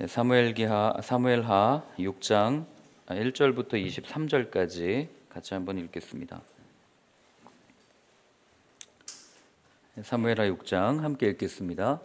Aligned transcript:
네, 0.00 0.06
사무엘기하 0.06 0.94
사무엘하 1.02 1.82
6장 1.98 2.64
1절부터 3.08 3.74
23절까지 3.74 5.08
같이 5.28 5.52
한번 5.52 5.76
읽겠습니다. 5.76 6.40
네, 9.96 10.02
사무엘하 10.02 10.44
6장 10.44 11.00
함께 11.00 11.26
읽겠습니다. 11.26 12.00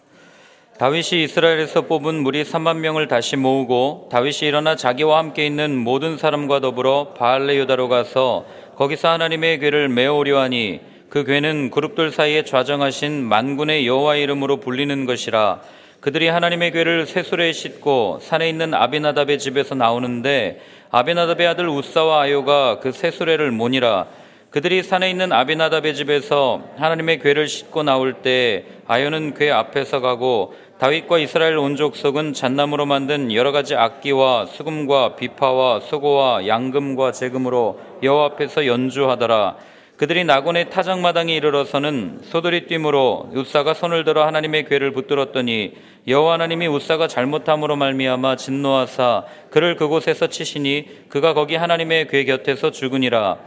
다윗이 0.78 1.23
이스라엘에서 1.23 1.84
뽑은 1.84 2.16
무리 2.16 2.44
3만 2.44 2.79
명을 2.79 3.08
다시 3.08 3.37
모으고 3.37 4.09
다윗이 4.12 4.39
일어나 4.41 4.75
자기와 4.75 5.17
함께 5.17 5.46
있는 5.47 5.77
모든 5.77 6.17
사람과 6.17 6.59
더불어 6.59 7.13
바알레 7.13 7.57
유다로 7.59 7.87
가서 7.87 8.46
거기서 8.75 9.07
하나님의 9.07 9.59
괴를 9.59 9.87
메어오려 9.87 10.41
하니 10.41 10.81
그 11.07 11.23
괴는 11.23 11.71
그룹들 11.71 12.12
사이에 12.12 12.43
좌정하신 12.43 13.23
만군의 13.23 13.87
여호와 13.87 14.17
이름으로 14.17 14.57
불리는 14.57 15.05
것이라 15.05 15.62
그들이 16.05 16.27
하나님의 16.27 16.72
괴를 16.72 17.08
쇠술에 17.08 17.52
싣고 17.52 18.20
산에 18.22 18.48
있는 18.48 18.76
아비나답의 18.76 19.40
집에서 19.40 19.73
나오는데 19.73 20.62
아비나답의 20.91 21.48
아들 21.48 21.68
우사와 21.68 22.22
아요가 22.22 22.80
그 22.80 22.91
쇠수레를 22.91 23.50
모니라 23.50 24.05
그들이 24.52 24.84
산에 24.84 25.09
있는 25.09 25.31
아비나답의 25.31 25.95
집에서 25.95 26.62
하나님의 26.78 27.22
괴를 27.22 27.48
싣고 27.48 27.81
나올 27.81 28.22
때 28.22 28.66
아요는 28.86 29.34
괴 29.34 29.50
앞에서 29.50 30.00
가고 30.00 30.54
다윗과 30.78 31.18
이스라엘 31.18 31.58
온 31.58 31.76
족속은 31.76 32.34
잣나무로 32.34 32.86
만든 32.86 33.34
여러 33.34 33.52
가지 33.52 33.73
악기와 33.73 34.45
수금과 34.45 35.16
비파와 35.16 35.80
수고와 35.80 36.45
양금과 36.45 37.14
재금으로 37.14 37.80
여호와 38.03 38.26
앞에서 38.26 38.67
연주하더라. 38.67 39.56
그들이 39.98 40.26
나곤의 40.26 40.70
타작마당에 40.72 41.34
이르러서는 41.35 42.20
소들이 42.23 42.67
뛰므로 42.67 43.30
우사가 43.34 43.73
손을 43.73 44.03
들어 44.03 44.26
하나님의 44.26 44.66
괴를 44.66 44.91
붙들었더니 44.91 45.73
여호와 46.05 46.34
하나님이 46.34 46.67
우사가 46.67 47.08
잘못함으로 47.08 47.77
말미암아 47.77 48.36
진노하사 48.36 49.23
그를 49.50 49.77
그곳에서 49.77 50.27
치시니 50.27 51.08
그가 51.08 51.33
거기 51.33 51.55
하나님의 51.55 52.09
괴 52.09 52.25
곁에서 52.25 52.72
죽으니라. 52.72 53.38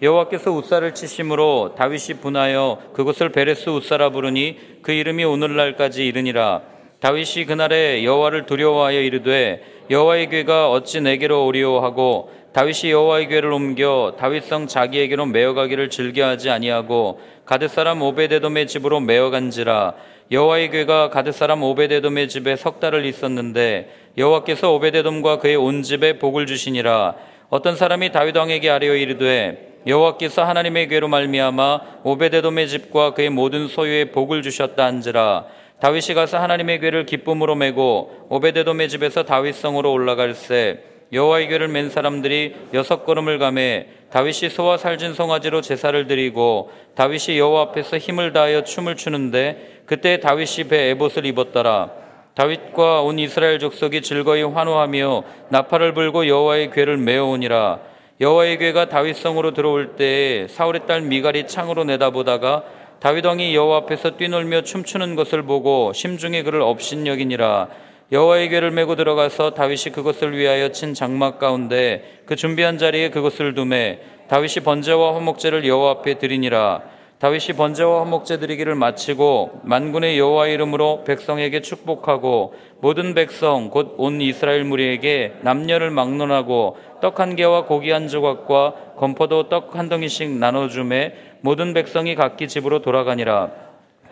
여호와께서 0.00 0.50
우사를 0.52 0.94
치심으로 0.94 1.74
다윗이 1.76 2.20
분하여 2.22 2.78
그곳을 2.94 3.28
베레스 3.28 3.68
우사라 3.68 4.08
부르니 4.08 4.56
그 4.80 4.92
이름이 4.92 5.24
오늘날까지 5.24 6.06
이르니라. 6.06 6.62
다윗이 7.00 7.44
그날에 7.46 8.02
여호와를 8.04 8.46
두려워하여 8.46 9.00
이르되 9.00 9.62
여호와의 9.90 10.30
괴가 10.30 10.70
어찌 10.70 11.00
내게로 11.00 11.46
오리오 11.46 11.80
하고 11.80 12.30
다윗이 12.58 12.90
여호와의 12.90 13.28
괴를 13.28 13.52
옮겨 13.52 14.16
다윗성 14.18 14.66
자기에게로 14.66 15.26
메어가기를 15.26 15.90
즐겨하지 15.90 16.50
아니하고 16.50 17.20
가드 17.44 17.68
사람 17.68 18.02
오베데돔의 18.02 18.66
집으로 18.66 18.98
메어간지라 18.98 19.94
여호와의 20.32 20.70
괴가 20.70 21.10
가드 21.10 21.30
사람 21.30 21.62
오베데돔의 21.62 22.28
집에 22.28 22.56
석 22.56 22.80
달을 22.80 23.04
있었는데 23.04 23.90
여호와께서 24.18 24.72
오베데돔과 24.72 25.38
그의 25.38 25.54
온 25.54 25.84
집에 25.84 26.18
복을 26.18 26.46
주시니라. 26.46 27.14
어떤 27.48 27.76
사람이 27.76 28.10
다윗 28.10 28.36
왕에게 28.36 28.68
아뢰어 28.70 28.96
이르되 28.96 29.76
여호와께서 29.86 30.42
하나님의 30.42 30.88
괴로 30.88 31.06
말미암아 31.06 31.80
오베데돔의 32.02 32.66
집과 32.66 33.14
그의 33.14 33.30
모든 33.30 33.68
소유에 33.68 34.06
복을 34.06 34.42
주셨다 34.42 34.84
한지라. 34.84 35.44
다윗이 35.78 36.14
가서 36.14 36.40
하나님의 36.40 36.80
괴를 36.80 37.06
기쁨으로 37.06 37.54
메고 37.54 38.26
오베데돔의 38.30 38.88
집에서 38.88 39.22
다윗성으로 39.22 39.92
올라갈새 39.92 40.97
여호와의 41.12 41.48
괴를 41.48 41.68
맨 41.68 41.88
사람들이 41.88 42.54
여섯 42.74 43.06
걸음을 43.06 43.38
가매 43.38 43.86
다윗이 44.10 44.50
소와 44.50 44.76
살진 44.76 45.14
송아지로 45.14 45.62
제사를 45.62 46.06
드리고 46.06 46.70
다윗이 46.94 47.38
여호와 47.38 47.62
앞에서 47.62 47.98
힘을 47.98 48.32
다하여 48.32 48.64
춤을 48.64 48.96
추는데 48.96 49.82
그때 49.86 50.20
다윗이 50.20 50.68
배 50.68 50.90
에봇을 50.90 51.24
입었더라. 51.26 51.90
다윗과 52.34 53.02
온 53.02 53.18
이스라엘 53.18 53.58
족속이 53.58 54.02
즐거이 54.02 54.42
환호하며 54.42 55.24
나팔을 55.48 55.94
불고 55.94 56.28
여호와의 56.28 56.70
괴를 56.70 56.96
메어오니라. 56.98 57.80
여호와의 58.20 58.58
괴가 58.58 58.88
다윗 58.88 59.16
성으로 59.16 59.54
들어올 59.54 59.96
때 59.96 60.46
사울의 60.48 60.82
딸 60.86 61.00
미갈이 61.02 61.46
창으로 61.46 61.84
내다보다가 61.84 62.64
다윗 63.00 63.24
왕이 63.24 63.54
여호와 63.54 63.78
앞에서 63.78 64.16
뛰놀며 64.16 64.62
춤추는 64.62 65.14
것을 65.14 65.42
보고 65.42 65.92
심중에 65.92 66.42
그를 66.42 66.60
업신여기니라 66.60 67.68
여호와의 68.10 68.48
괴를 68.48 68.70
메고 68.70 68.96
들어가서 68.96 69.50
다윗이 69.50 69.92
그것을 69.92 70.36
위하여 70.36 70.72
친 70.72 70.94
장막 70.94 71.38
가운데 71.38 72.22
그 72.24 72.36
준비한 72.36 72.78
자리에 72.78 73.10
그것을 73.10 73.54
두매 73.54 73.98
다윗이 74.28 74.64
번제와 74.64 75.14
화목제를 75.16 75.66
여호와 75.66 75.90
앞에 75.90 76.18
드리니라. 76.18 76.82
다윗이 77.18 77.56
번제와 77.56 78.02
화목제 78.02 78.38
드리기를 78.38 78.76
마치고 78.76 79.62
만군의 79.64 80.18
여호와 80.18 80.46
이름으로 80.46 81.02
백성에게 81.04 81.62
축복하고 81.62 82.54
모든 82.80 83.12
백성 83.14 83.70
곧 83.70 83.94
온 83.98 84.20
이스라엘 84.20 84.62
무리에게 84.64 85.32
남녀를 85.42 85.90
막론하고 85.90 86.76
떡 87.02 87.18
한 87.18 87.34
개와 87.34 87.64
고기 87.64 87.90
한 87.90 88.06
조각과 88.06 88.94
건포도 88.96 89.48
떡 89.48 89.74
한 89.76 89.88
덩이씩 89.88 90.30
나눠 90.30 90.68
주매 90.68 91.12
모든 91.40 91.74
백성이 91.74 92.14
각기 92.14 92.46
집으로 92.46 92.82
돌아가니라 92.82 93.50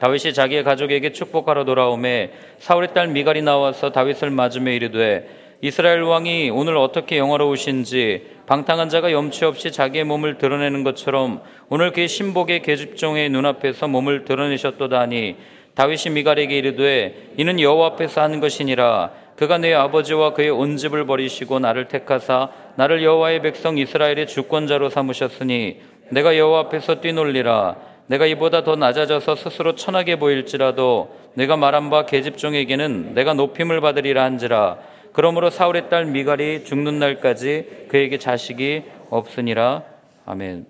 다윗이 0.00 0.34
자기의 0.34 0.64
가족에게 0.64 1.12
축복하러 1.12 1.64
돌아오매 1.64 2.30
사울의 2.58 2.94
딸 2.94 3.08
미갈이 3.08 3.42
나와서 3.42 3.90
다윗을 3.90 4.30
맞으며 4.30 4.72
이르되 4.72 5.28
이스라엘 5.62 6.02
왕이 6.02 6.50
오늘 6.50 6.76
어떻게 6.76 7.16
영화로우신지 7.18 8.36
방탕한 8.46 8.90
자가 8.90 9.10
염치 9.10 9.44
없이 9.44 9.72
자기의 9.72 10.04
몸을 10.04 10.38
드러내는 10.38 10.84
것처럼 10.84 11.40
오늘 11.68 11.92
그의 11.92 12.08
신복의 12.08 12.62
계집종의 12.62 13.30
눈앞에서 13.30 13.88
몸을 13.88 14.24
드러내셨도다 14.24 15.00
하니 15.00 15.36
다윗이 15.74 16.14
미갈에게 16.14 16.56
이르되 16.56 17.32
이는 17.36 17.60
여호와 17.60 17.88
앞에서 17.88 18.22
하는 18.22 18.40
것이니라. 18.40 19.10
그가 19.36 19.58
내 19.58 19.74
아버지와 19.74 20.32
그의 20.32 20.48
온 20.48 20.78
집을 20.78 21.04
버리시고 21.06 21.58
나를 21.58 21.88
택하사 21.88 22.48
나를 22.76 23.02
여호와의 23.04 23.42
백성 23.42 23.76
이스라엘의 23.76 24.26
주권자로 24.26 24.88
삼으셨으니 24.88 25.80
내가 26.10 26.38
여호와 26.38 26.60
앞에서 26.60 27.00
뛰놀리라 27.02 27.76
내가 28.08 28.26
이보다 28.26 28.62
더 28.62 28.76
낮아져서 28.76 29.36
스스로 29.36 29.74
천하게 29.74 30.18
보일지라도 30.18 31.14
내가 31.34 31.56
말한 31.56 31.90
바 31.90 32.06
계집종에게는 32.06 33.14
내가 33.14 33.34
높임을 33.34 33.80
받으리라 33.80 34.22
한지라 34.24 34.78
그러므로 35.12 35.50
사울의 35.50 35.88
딸 35.88 36.06
미갈이 36.06 36.64
죽는 36.64 36.98
날까지 36.98 37.86
그에게 37.88 38.18
자식이 38.18 38.84
없으니라 39.10 39.82
아멘. 40.24 40.66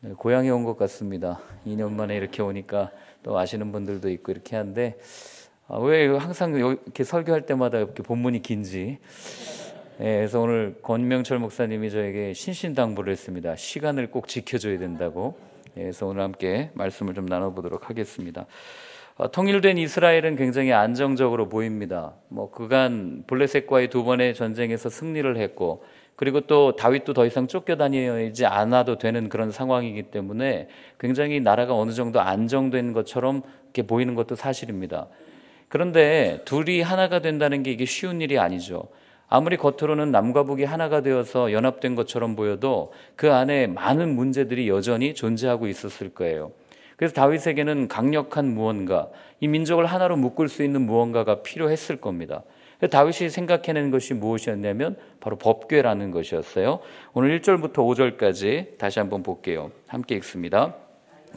네, 0.00 0.10
고향에 0.16 0.50
온 0.50 0.64
것 0.64 0.76
같습니다. 0.78 1.40
2년 1.66 1.92
만에 1.92 2.16
이렇게 2.16 2.42
오니까 2.42 2.90
또 3.22 3.38
아시는 3.38 3.72
분들도 3.72 4.10
있고 4.10 4.32
이렇게 4.32 4.56
하는데 4.56 4.96
아, 5.66 5.78
왜 5.78 6.06
항상 6.08 6.54
이렇게 6.54 7.04
설교할 7.04 7.46
때마다 7.46 7.78
이렇게 7.78 8.02
본문이 8.02 8.42
긴지. 8.42 8.98
네, 9.98 10.16
그래서 10.16 10.40
오늘 10.40 10.76
권명철 10.82 11.38
목사님이 11.38 11.90
저에게 11.90 12.34
신신당부를 12.34 13.12
했습니다. 13.12 13.56
시간을 13.56 14.10
꼭 14.10 14.28
지켜줘야 14.28 14.78
된다고. 14.78 15.36
예, 15.76 15.82
그래서 15.82 16.06
오늘 16.06 16.22
함께 16.22 16.70
말씀을 16.74 17.14
좀 17.14 17.26
나눠보도록 17.26 17.88
하겠습니다. 17.90 18.46
어, 19.16 19.30
통일된 19.30 19.78
이스라엘은 19.78 20.36
굉장히 20.36 20.72
안정적으로 20.72 21.48
보입니다. 21.48 22.14
뭐 22.28 22.50
그간 22.50 23.24
블레셋과의 23.26 23.88
두 23.88 24.04
번의 24.04 24.34
전쟁에서 24.34 24.88
승리를 24.88 25.36
했고 25.36 25.84
그리고 26.16 26.40
또 26.42 26.76
다윗도 26.76 27.12
더 27.12 27.26
이상 27.26 27.46
쫓겨다니지 27.46 28.46
않아도 28.46 28.98
되는 28.98 29.28
그런 29.28 29.50
상황이기 29.50 30.04
때문에 30.04 30.68
굉장히 30.98 31.40
나라가 31.40 31.74
어느 31.74 31.90
정도 31.92 32.20
안정된 32.20 32.92
것처럼 32.92 33.42
이렇게 33.64 33.82
보이는 33.82 34.14
것도 34.14 34.36
사실입니다. 34.36 35.08
그런데 35.68 36.40
둘이 36.44 36.82
하나가 36.82 37.20
된다는 37.20 37.64
게 37.64 37.72
이게 37.72 37.84
쉬운 37.84 38.20
일이 38.20 38.38
아니죠. 38.38 38.88
아무리 39.34 39.56
겉으로는 39.56 40.12
남과 40.12 40.44
북이 40.44 40.62
하나가 40.62 41.00
되어서 41.00 41.50
연합된 41.50 41.96
것처럼 41.96 42.36
보여도 42.36 42.92
그 43.16 43.32
안에 43.32 43.66
많은 43.66 44.14
문제들이 44.14 44.68
여전히 44.68 45.12
존재하고 45.12 45.66
있었을 45.66 46.10
거예요. 46.10 46.52
그래서 46.96 47.14
다윗에게는 47.14 47.88
강력한 47.88 48.54
무언가, 48.54 49.08
이 49.40 49.48
민족을 49.48 49.86
하나로 49.86 50.16
묶을 50.16 50.48
수 50.48 50.62
있는 50.62 50.82
무언가가 50.82 51.42
필요했을 51.42 51.96
겁니다. 51.96 52.44
다윗이 52.88 53.28
생각해낸 53.28 53.90
것이 53.90 54.14
무엇이었냐면 54.14 54.96
바로 55.18 55.36
법궤라는 55.36 56.12
것이었어요. 56.12 56.78
오늘 57.12 57.40
1절부터 57.40 57.74
5절까지 57.74 58.78
다시 58.78 59.00
한번 59.00 59.24
볼게요. 59.24 59.72
함께 59.88 60.14
읽습니다. 60.14 60.76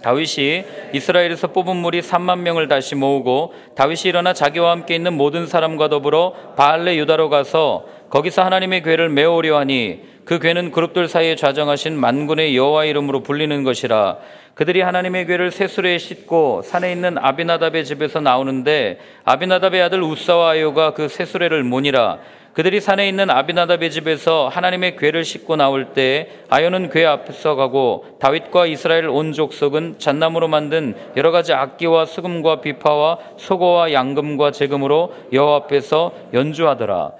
다윗이 0.01 0.63
이스라엘에서 0.93 1.47
뽑은 1.47 1.75
무리 1.75 2.01
3만 2.01 2.39
명을 2.39 2.67
다시 2.67 2.95
모으고 2.95 3.53
다윗이 3.75 4.01
일어나 4.05 4.33
자기와 4.33 4.71
함께 4.71 4.95
있는 4.95 5.13
모든 5.13 5.47
사람과 5.47 5.89
더불어 5.89 6.33
바알레 6.55 6.97
유다로 6.97 7.29
가서 7.29 7.85
거기서 8.09 8.43
하나님의 8.43 8.83
괴를 8.83 9.09
메오려 9.09 9.57
하니 9.57 10.01
그 10.23 10.39
괴는 10.39 10.71
그룹들 10.71 11.07
사이에 11.07 11.35
좌정하신 11.35 11.97
만군의 11.97 12.55
여호와 12.55 12.85
이름으로 12.85 13.23
불리는 13.23 13.63
것이라. 13.63 14.17
그들이 14.55 14.81
하나님의 14.81 15.25
괴를 15.25 15.51
세수레에 15.51 15.97
싣고 15.99 16.63
산에 16.63 16.91
있는 16.91 17.17
아비나답의 17.17 17.85
집에서 17.85 18.19
나오는데 18.19 18.99
아비나답의 19.23 19.81
아들 19.81 20.01
우사와 20.01 20.51
아요가 20.51 20.93
그 20.93 21.07
세수레를 21.07 21.63
모니라 21.63 22.19
그들이 22.57 22.81
산에 22.81 23.07
있는 23.07 23.29
아비나답의 23.29 23.91
집에서 23.91 24.47
하나님의 24.47 24.95
궤를 24.95 25.23
싣고 25.23 25.57
나올 25.57 25.93
때 25.93 26.27
아연은 26.49 26.89
궤 26.89 27.05
앞서 27.05 27.53
가고 27.53 28.17
다윗과 28.19 28.65
이스라엘 28.65 29.09
온 29.09 29.31
족속은 29.31 29.99
잣나무로 29.99 30.47
만든 30.47 30.95
여러 31.15 31.29
가지 31.29 31.53
악기와 31.53 32.05
수금과 32.05 32.61
비파와 32.61 33.19
소고와 33.37 33.93
양금과 33.93 34.49
재금으로 34.53 35.13
여호와 35.33 35.55
앞에서 35.57 36.13
연주하더라. 36.33 37.11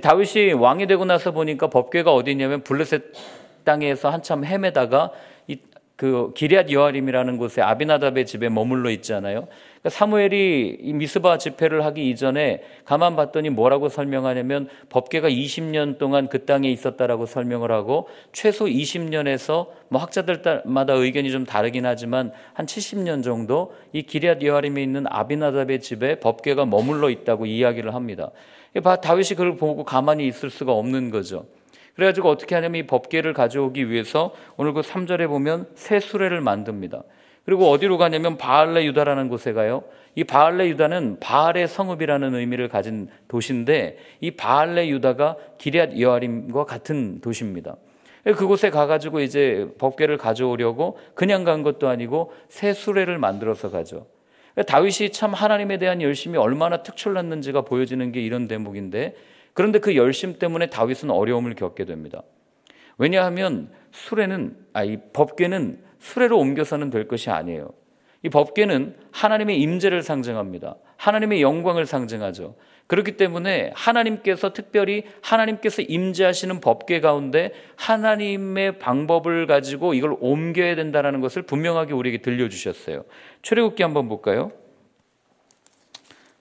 다윗이 0.00 0.54
왕이 0.54 0.86
되고 0.86 1.04
나서 1.04 1.30
보니까 1.30 1.66
법궤가 1.66 2.14
어디 2.14 2.30
있냐면 2.30 2.62
블레셋 2.62 3.02
땅에서 3.64 4.08
한참 4.08 4.46
헤매다가 4.46 5.10
그 5.96 6.32
기리앗 6.34 6.70
여아림이라는 6.70 7.38
곳에 7.38 7.62
아비나답의 7.62 8.26
집에 8.26 8.48
머물러 8.48 8.90
있잖아요. 8.90 9.48
그러니까 9.86 9.90
사무엘이 9.90 10.78
이 10.80 10.92
미스바 10.94 11.38
집회를 11.38 11.84
하기 11.84 12.10
이전에 12.10 12.62
가만 12.84 13.14
봤더니 13.14 13.50
뭐라고 13.50 13.88
설명하냐면 13.88 14.68
법계가 14.88 15.28
20년 15.28 15.98
동안 15.98 16.28
그 16.28 16.44
땅에 16.44 16.68
있었다라고 16.70 17.26
설명을 17.26 17.70
하고 17.70 18.08
최소 18.32 18.64
20년에서 18.64 19.68
뭐 19.88 20.00
학자들마다 20.00 20.92
의견이 20.94 21.30
좀 21.30 21.46
다르긴 21.46 21.86
하지만 21.86 22.32
한 22.52 22.66
70년 22.66 23.22
정도 23.22 23.74
이 23.92 24.02
기리앗 24.02 24.42
여아림에 24.42 24.82
있는 24.82 25.04
아비나답의 25.08 25.80
집에 25.80 26.18
법계가 26.18 26.66
머물러 26.66 27.08
있다고 27.08 27.46
이야기를 27.46 27.94
합니다. 27.94 28.32
다윗이 29.02 29.28
그걸 29.30 29.56
보고 29.56 29.84
가만히 29.84 30.26
있을 30.26 30.50
수가 30.50 30.72
없는 30.72 31.10
거죠. 31.10 31.46
그래가지고 31.94 32.28
어떻게 32.28 32.56
하냐면 32.56 32.80
이 32.80 32.86
법계를 32.86 33.32
가져오기 33.32 33.88
위해서 33.88 34.34
오늘 34.56 34.72
그 34.72 34.80
3절에 34.80 35.28
보면 35.28 35.68
새 35.74 36.00
수레를 36.00 36.40
만듭니다. 36.40 37.04
그리고 37.46 37.70
어디로 37.70 37.96
가냐면 37.96 38.36
바알레 38.36 38.84
유다라는 38.86 39.28
곳에 39.28 39.52
가요. 39.52 39.84
이 40.16 40.24
바알레 40.24 40.68
유다는 40.70 41.20
바알의 41.20 41.68
성읍이라는 41.68 42.34
의미를 42.34 42.68
가진 42.68 43.08
도시인데 43.28 43.98
이 44.20 44.32
바알레 44.32 44.88
유다가 44.88 45.36
기리앗 45.56 45.98
여아림과 45.98 46.64
같은 46.64 47.20
도시입니다. 47.20 47.76
그곳에 48.24 48.70
가가지고 48.70 49.20
이제 49.20 49.68
법계를 49.78 50.18
가져오려고 50.18 50.98
그냥 51.14 51.44
간 51.44 51.62
것도 51.62 51.88
아니고 51.88 52.32
새 52.48 52.72
수레를 52.72 53.18
만들어서 53.18 53.70
가죠. 53.70 54.06
다윗이 54.66 55.12
참 55.12 55.32
하나님에 55.32 55.78
대한 55.78 56.02
열심이 56.02 56.36
얼마나 56.36 56.82
특출났는지가 56.82 57.60
보여지는 57.62 58.10
게 58.10 58.20
이런 58.20 58.48
대목인데 58.48 59.14
그런데 59.52 59.78
그 59.78 59.94
열심 59.94 60.40
때문에 60.40 60.66
다윗은 60.66 61.10
어려움을 61.10 61.54
겪게 61.54 61.84
됩니다. 61.84 62.22
왜냐하면 62.98 63.70
수레는 63.92 64.56
아이 64.72 64.96
법궤는 65.12 65.86
수레로 66.00 66.38
옮겨서는 66.38 66.90
될 66.90 67.08
것이 67.08 67.30
아니에요. 67.30 67.70
이 68.22 68.28
법궤는 68.28 68.96
하나님의 69.12 69.60
임재를 69.60 70.02
상징합니다. 70.02 70.76
하나님의 70.96 71.42
영광을 71.42 71.86
상징하죠. 71.86 72.56
그렇기 72.86 73.16
때문에 73.16 73.72
하나님께서 73.74 74.52
특별히 74.52 75.04
하나님께서 75.20 75.82
임재하시는 75.82 76.60
법궤 76.60 77.00
가운데 77.00 77.52
하나님의 77.76 78.78
방법을 78.78 79.46
가지고 79.46 79.94
이걸 79.94 80.16
옮겨야 80.20 80.76
된다는 80.76 81.20
것을 81.20 81.42
분명하게 81.42 81.94
우리에게 81.94 82.18
들려주셨어요. 82.18 83.04
출애굽기 83.42 83.82
한번 83.82 84.08
볼까요? 84.08 84.52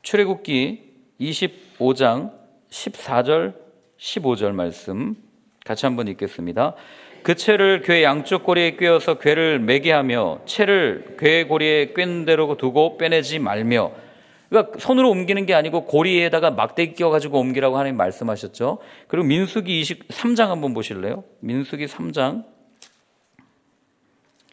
출애굽기 0.04 0.94
25장 1.20 2.32
14절, 2.70 3.56
15절 3.98 4.52
말씀 4.52 5.16
같이 5.66 5.88
한번 5.88 6.08
읽겠습니다. 6.08 6.76
그 7.24 7.34
채를 7.34 7.82
괴 7.82 8.04
양쪽 8.04 8.44
고리에 8.44 8.76
꿰어서 8.78 9.18
괴를 9.18 9.60
매게 9.60 9.92
하며 9.92 10.40
채를 10.46 11.16
괴 11.18 11.44
고리에 11.46 11.94
꿰는 11.94 12.26
대로 12.26 12.56
두고 12.56 12.98
빼내지 12.98 13.40
말며 13.40 13.92
그러니까 14.48 14.78
손으로 14.78 15.10
옮기는 15.10 15.48
게 15.48 15.56
아니고 15.56 15.86
고리에다가 15.86 16.52
막대기 16.52 16.94
껴가지고 16.94 17.40
옮기라고 17.40 17.78
하나님 17.78 17.98
말씀하셨죠. 17.98 18.78
그리고 19.08 19.26
민수기 19.26 19.82
23장 19.82 20.50
한번 20.50 20.76
보실래요? 20.76 21.24
민수기 21.40 21.88
3장 21.88 22.46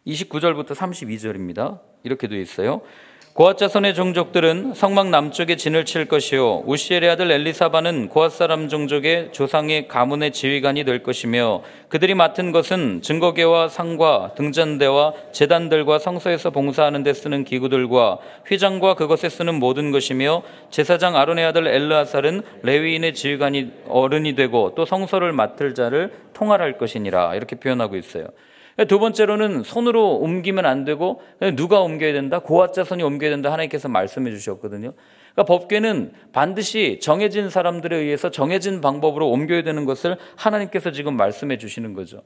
29절부터 0.06 0.68
32절입니다. 0.68 1.78
이렇게 2.04 2.26
되어 2.26 2.40
있어요. 2.40 2.80
고앗 3.34 3.56
자손의 3.56 3.94
종족들은 3.94 4.74
성막 4.74 5.08
남쪽에 5.08 5.56
진을 5.56 5.86
칠 5.86 6.04
것이요 6.04 6.64
우시엘의 6.66 7.08
아들 7.08 7.30
엘리사바는 7.30 8.10
고앗 8.10 8.30
사람 8.32 8.68
종족의 8.68 9.30
조상의 9.32 9.88
가문의 9.88 10.32
지휘관이 10.32 10.84
될 10.84 11.02
것이며 11.02 11.62
그들이 11.88 12.14
맡은 12.14 12.52
것은 12.52 13.00
증거계와 13.00 13.68
상과 13.68 14.32
등잔대와 14.36 15.14
재단들과 15.32 15.98
성소에서 15.98 16.50
봉사하는 16.50 17.04
데 17.04 17.14
쓰는 17.14 17.44
기구들과 17.44 18.18
휘장과 18.48 18.96
그것에 18.96 19.30
쓰는 19.30 19.54
모든 19.54 19.92
것이며 19.92 20.42
제사장 20.68 21.16
아론의 21.16 21.46
아들 21.46 21.66
엘르아살은 21.66 22.42
레위인의 22.64 23.14
지휘관이 23.14 23.72
어른이 23.88 24.34
되고 24.34 24.74
또 24.74 24.84
성소를 24.84 25.32
맡을 25.32 25.74
자를 25.74 26.12
통할할 26.34 26.76
것이니라 26.76 27.34
이렇게 27.36 27.56
표현하고 27.56 27.96
있어요. 27.96 28.26
두 28.88 28.98
번째로는 28.98 29.62
손으로 29.64 30.16
옮기면 30.16 30.64
안 30.66 30.84
되고 30.84 31.20
누가 31.56 31.80
옮겨야 31.80 32.12
된다? 32.12 32.38
고아자손이 32.38 33.02
옮겨야 33.02 33.30
된다. 33.30 33.52
하나님께서 33.52 33.88
말씀해 33.88 34.30
주셨거든요. 34.30 34.92
그러니까 35.34 35.42
법계는 35.44 36.12
반드시 36.32 36.98
정해진 37.00 37.50
사람들에 37.50 37.96
의해서 37.96 38.30
정해진 38.30 38.80
방법으로 38.80 39.28
옮겨야 39.30 39.62
되는 39.62 39.84
것을 39.84 40.16
하나님께서 40.36 40.90
지금 40.90 41.16
말씀해 41.16 41.58
주시는 41.58 41.92
거죠. 41.94 42.22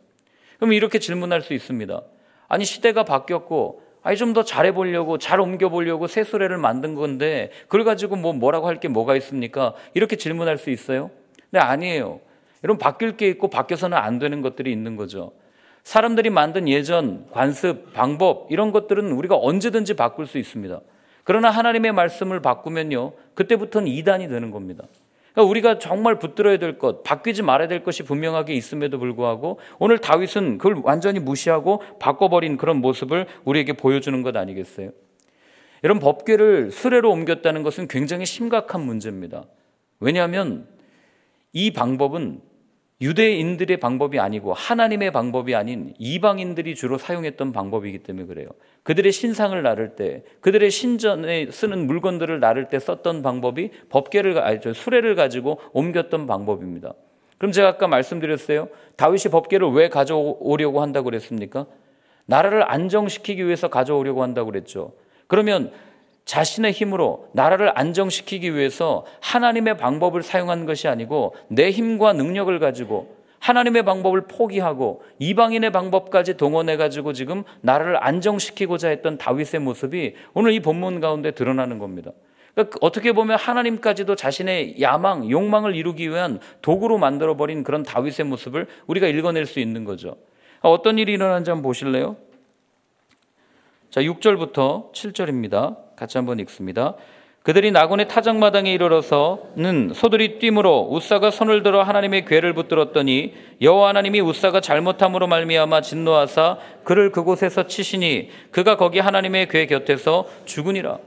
그럼 0.58 0.72
이렇게 0.72 0.98
질문할 0.98 1.42
수 1.42 1.52
있습니다. 1.54 2.00
아니 2.48 2.64
시대가 2.64 3.02
바뀌었고 3.04 3.82
아니 4.02 4.16
좀 4.16 4.32
더 4.34 4.44
잘해 4.44 4.72
보려고 4.72 5.18
잘 5.18 5.40
옮겨 5.40 5.68
보려고 5.68 6.06
새 6.06 6.22
수레를 6.22 6.58
만든 6.58 6.94
건데 6.94 7.50
그걸 7.62 7.84
가지고 7.84 8.14
뭐 8.14 8.32
뭐라고 8.32 8.68
할 8.68 8.78
게 8.78 8.86
뭐가 8.86 9.16
있습니까? 9.16 9.74
이렇게 9.94 10.14
질문할 10.14 10.58
수 10.58 10.70
있어요? 10.70 11.10
네, 11.50 11.58
아니에요. 11.58 12.20
여러분 12.62 12.78
바뀔 12.78 13.16
게 13.16 13.28
있고 13.28 13.48
바뀌어서는 13.48 13.98
안 13.98 14.18
되는 14.20 14.42
것들이 14.42 14.70
있는 14.70 14.94
거죠. 14.94 15.32
사람들이 15.86 16.30
만든 16.30 16.66
예전, 16.66 17.28
관습, 17.30 17.92
방법, 17.92 18.48
이런 18.50 18.72
것들은 18.72 19.12
우리가 19.12 19.36
언제든지 19.36 19.94
바꿀 19.94 20.26
수 20.26 20.36
있습니다. 20.36 20.80
그러나 21.22 21.48
하나님의 21.48 21.92
말씀을 21.92 22.42
바꾸면요, 22.42 23.12
그때부터는 23.34 23.86
이단이 23.86 24.26
되는 24.26 24.50
겁니다. 24.50 24.82
그러니까 25.32 25.48
우리가 25.48 25.78
정말 25.78 26.18
붙들어야 26.18 26.58
될 26.58 26.78
것, 26.78 27.04
바뀌지 27.04 27.42
말아야 27.42 27.68
될 27.68 27.84
것이 27.84 28.02
분명하게 28.02 28.54
있음에도 28.54 28.98
불구하고 28.98 29.60
오늘 29.78 29.98
다윗은 29.98 30.58
그걸 30.58 30.82
완전히 30.82 31.20
무시하고 31.20 31.80
바꿔버린 32.00 32.56
그런 32.56 32.78
모습을 32.78 33.28
우리에게 33.44 33.74
보여주는 33.74 34.20
것 34.22 34.36
아니겠어요? 34.36 34.90
여러분, 35.84 36.00
법궤를 36.00 36.72
수레로 36.72 37.12
옮겼다는 37.12 37.62
것은 37.62 37.86
굉장히 37.86 38.26
심각한 38.26 38.80
문제입니다. 38.80 39.44
왜냐하면 40.00 40.66
이 41.52 41.70
방법은 41.70 42.40
유대인들의 43.00 43.76
방법이 43.76 44.18
아니고 44.18 44.54
하나님의 44.54 45.10
방법이 45.10 45.54
아닌 45.54 45.92
이방인들이 45.98 46.74
주로 46.74 46.96
사용했던 46.96 47.52
방법이기 47.52 47.98
때문에 47.98 48.26
그래요. 48.26 48.48
그들의 48.84 49.12
신상을 49.12 49.60
나를 49.62 49.96
때, 49.96 50.22
그들의 50.40 50.70
신전에 50.70 51.50
쓰는 51.50 51.86
물건들을 51.86 52.40
나를 52.40 52.70
때 52.70 52.78
썼던 52.78 53.22
방법이 53.22 53.70
법계를, 53.90 54.38
아니, 54.38 54.60
수레를 54.72 55.14
가지고 55.14 55.60
옮겼던 55.72 56.26
방법입니다. 56.26 56.94
그럼 57.36 57.52
제가 57.52 57.68
아까 57.68 57.86
말씀드렸어요. 57.86 58.68
다윗이 58.96 59.24
법계를 59.30 59.70
왜 59.72 59.90
가져오려고 59.90 60.80
한다고 60.80 61.04
그랬습니까? 61.04 61.66
나라를 62.24 62.70
안정시키기 62.70 63.44
위해서 63.44 63.68
가져오려고 63.68 64.22
한다고 64.22 64.50
그랬죠. 64.50 64.94
그러면 65.26 65.70
자신의 66.26 66.72
힘으로 66.72 67.28
나라를 67.32 67.72
안정시키기 67.78 68.54
위해서 68.54 69.06
하나님의 69.20 69.78
방법을 69.78 70.22
사용한 70.22 70.66
것이 70.66 70.88
아니고 70.88 71.34
내 71.48 71.70
힘과 71.70 72.12
능력을 72.12 72.58
가지고 72.58 73.16
하나님의 73.38 73.84
방법을 73.84 74.22
포기하고 74.22 75.02
이방인의 75.20 75.70
방법까지 75.70 76.36
동원해 76.36 76.76
가지고 76.76 77.12
지금 77.12 77.44
나라를 77.60 78.02
안정시키고자 78.04 78.88
했던 78.88 79.18
다윗의 79.18 79.60
모습이 79.60 80.14
오늘 80.34 80.52
이 80.52 80.60
본문 80.60 81.00
가운데 81.00 81.30
드러나는 81.30 81.78
겁니다. 81.78 82.10
그러니까 82.54 82.78
어떻게 82.80 83.12
보면 83.12 83.38
하나님까지도 83.38 84.16
자신의 84.16 84.80
야망, 84.80 85.30
욕망을 85.30 85.76
이루기 85.76 86.08
위한 86.08 86.40
도구로 86.60 86.98
만들어 86.98 87.36
버린 87.36 87.62
그런 87.62 87.84
다윗의 87.84 88.26
모습을 88.26 88.66
우리가 88.88 89.06
읽어낼 89.06 89.46
수 89.46 89.60
있는 89.60 89.84
거죠. 89.84 90.16
어떤 90.60 90.98
일이 90.98 91.12
일어난지 91.12 91.50
한번 91.50 91.62
보실래요? 91.62 92.16
자, 93.90 94.00
6절부터 94.00 94.92
7절입니다. 94.92 95.85
같이 95.96 96.18
한번 96.18 96.38
읽습니다. 96.40 96.94
그들이 97.42 97.70
나곤의 97.70 98.08
타작마당에 98.08 98.72
이르러서는 98.72 99.92
소들이 99.94 100.40
뛰므로 100.40 100.88
우사가 100.90 101.30
손을 101.30 101.62
들어 101.62 101.82
하나님의 101.84 102.24
괴를 102.24 102.54
붙들었더니 102.54 103.34
여호와 103.62 103.90
하나님이 103.90 104.20
우사가 104.20 104.60
잘못함으로 104.60 105.28
말미암아 105.28 105.80
진노하사 105.82 106.58
그를 106.82 107.12
그곳에서 107.12 107.68
치시니 107.68 108.30
그가 108.50 108.76
거기 108.76 108.98
하나님의 108.98 109.46
괴 109.46 109.66
곁에서 109.66 110.26
죽으니라. 110.44 110.98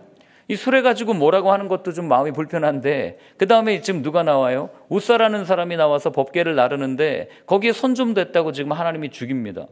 이 0.48 0.56
술에 0.56 0.82
가지고 0.82 1.14
뭐라고 1.14 1.52
하는 1.52 1.68
것도 1.68 1.92
좀 1.92 2.08
마음이 2.08 2.32
불편한데 2.32 3.20
그 3.38 3.46
다음에 3.46 3.82
지금 3.82 4.02
누가 4.02 4.24
나와요? 4.24 4.70
우사라는 4.88 5.44
사람이 5.44 5.76
나와서 5.76 6.12
법계를 6.12 6.56
나르는데 6.56 7.28
거기에 7.48 7.74
손 7.74 7.96
좀 7.96 8.14
댔다고 8.14 8.54
지금 8.54 8.72
하나님이 8.72 9.10
죽입니다. 9.10 9.68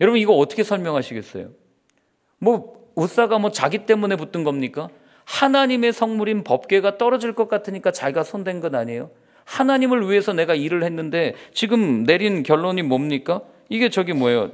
여러분 0.00 0.18
이거 0.18 0.32
어떻게 0.32 0.64
설명하시겠어요? 0.64 1.50
뭐 2.38 2.78
우사가 2.98 3.38
뭐 3.38 3.52
자기 3.52 3.86
때문에 3.86 4.16
붙든 4.16 4.42
겁니까? 4.42 4.88
하나님의 5.24 5.92
성물인 5.92 6.42
법궤가 6.42 6.98
떨어질 6.98 7.32
것 7.32 7.48
같으니까 7.48 7.92
자기가 7.92 8.24
손댄 8.24 8.60
것 8.60 8.74
아니에요? 8.74 9.10
하나님을 9.44 10.10
위해서 10.10 10.32
내가 10.32 10.54
일을 10.54 10.82
했는데 10.82 11.34
지금 11.54 12.02
내린 12.04 12.42
결론이 12.42 12.82
뭡니까? 12.82 13.42
이게 13.68 13.88
저기 13.88 14.12
뭐예요? 14.14 14.50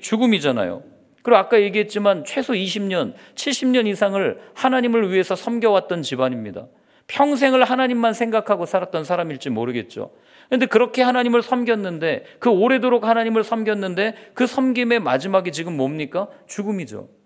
죽음이잖아요. 0.00 0.82
그리고 1.22 1.38
아까 1.38 1.60
얘기했지만 1.60 2.24
최소 2.24 2.52
20년, 2.52 3.14
70년 3.34 3.88
이상을 3.88 4.40
하나님을 4.54 5.10
위해서 5.10 5.34
섬겨왔던 5.34 6.02
집안입니다. 6.02 6.68
평생을 7.08 7.64
하나님만 7.64 8.12
생각하고 8.12 8.64
살았던 8.64 9.04
사람일지 9.04 9.50
모르겠죠. 9.50 10.12
근데 10.48 10.66
그렇게 10.66 11.02
하나님을 11.02 11.42
섬겼는데 11.42 12.24
그 12.38 12.48
오래도록 12.48 13.04
하나님을 13.04 13.42
섬겼는데 13.42 14.14
그 14.34 14.46
섬김의 14.46 15.00
마지막이 15.00 15.50
지금 15.52 15.76
뭡니까? 15.76 16.28
죽음이죠. 16.46 17.17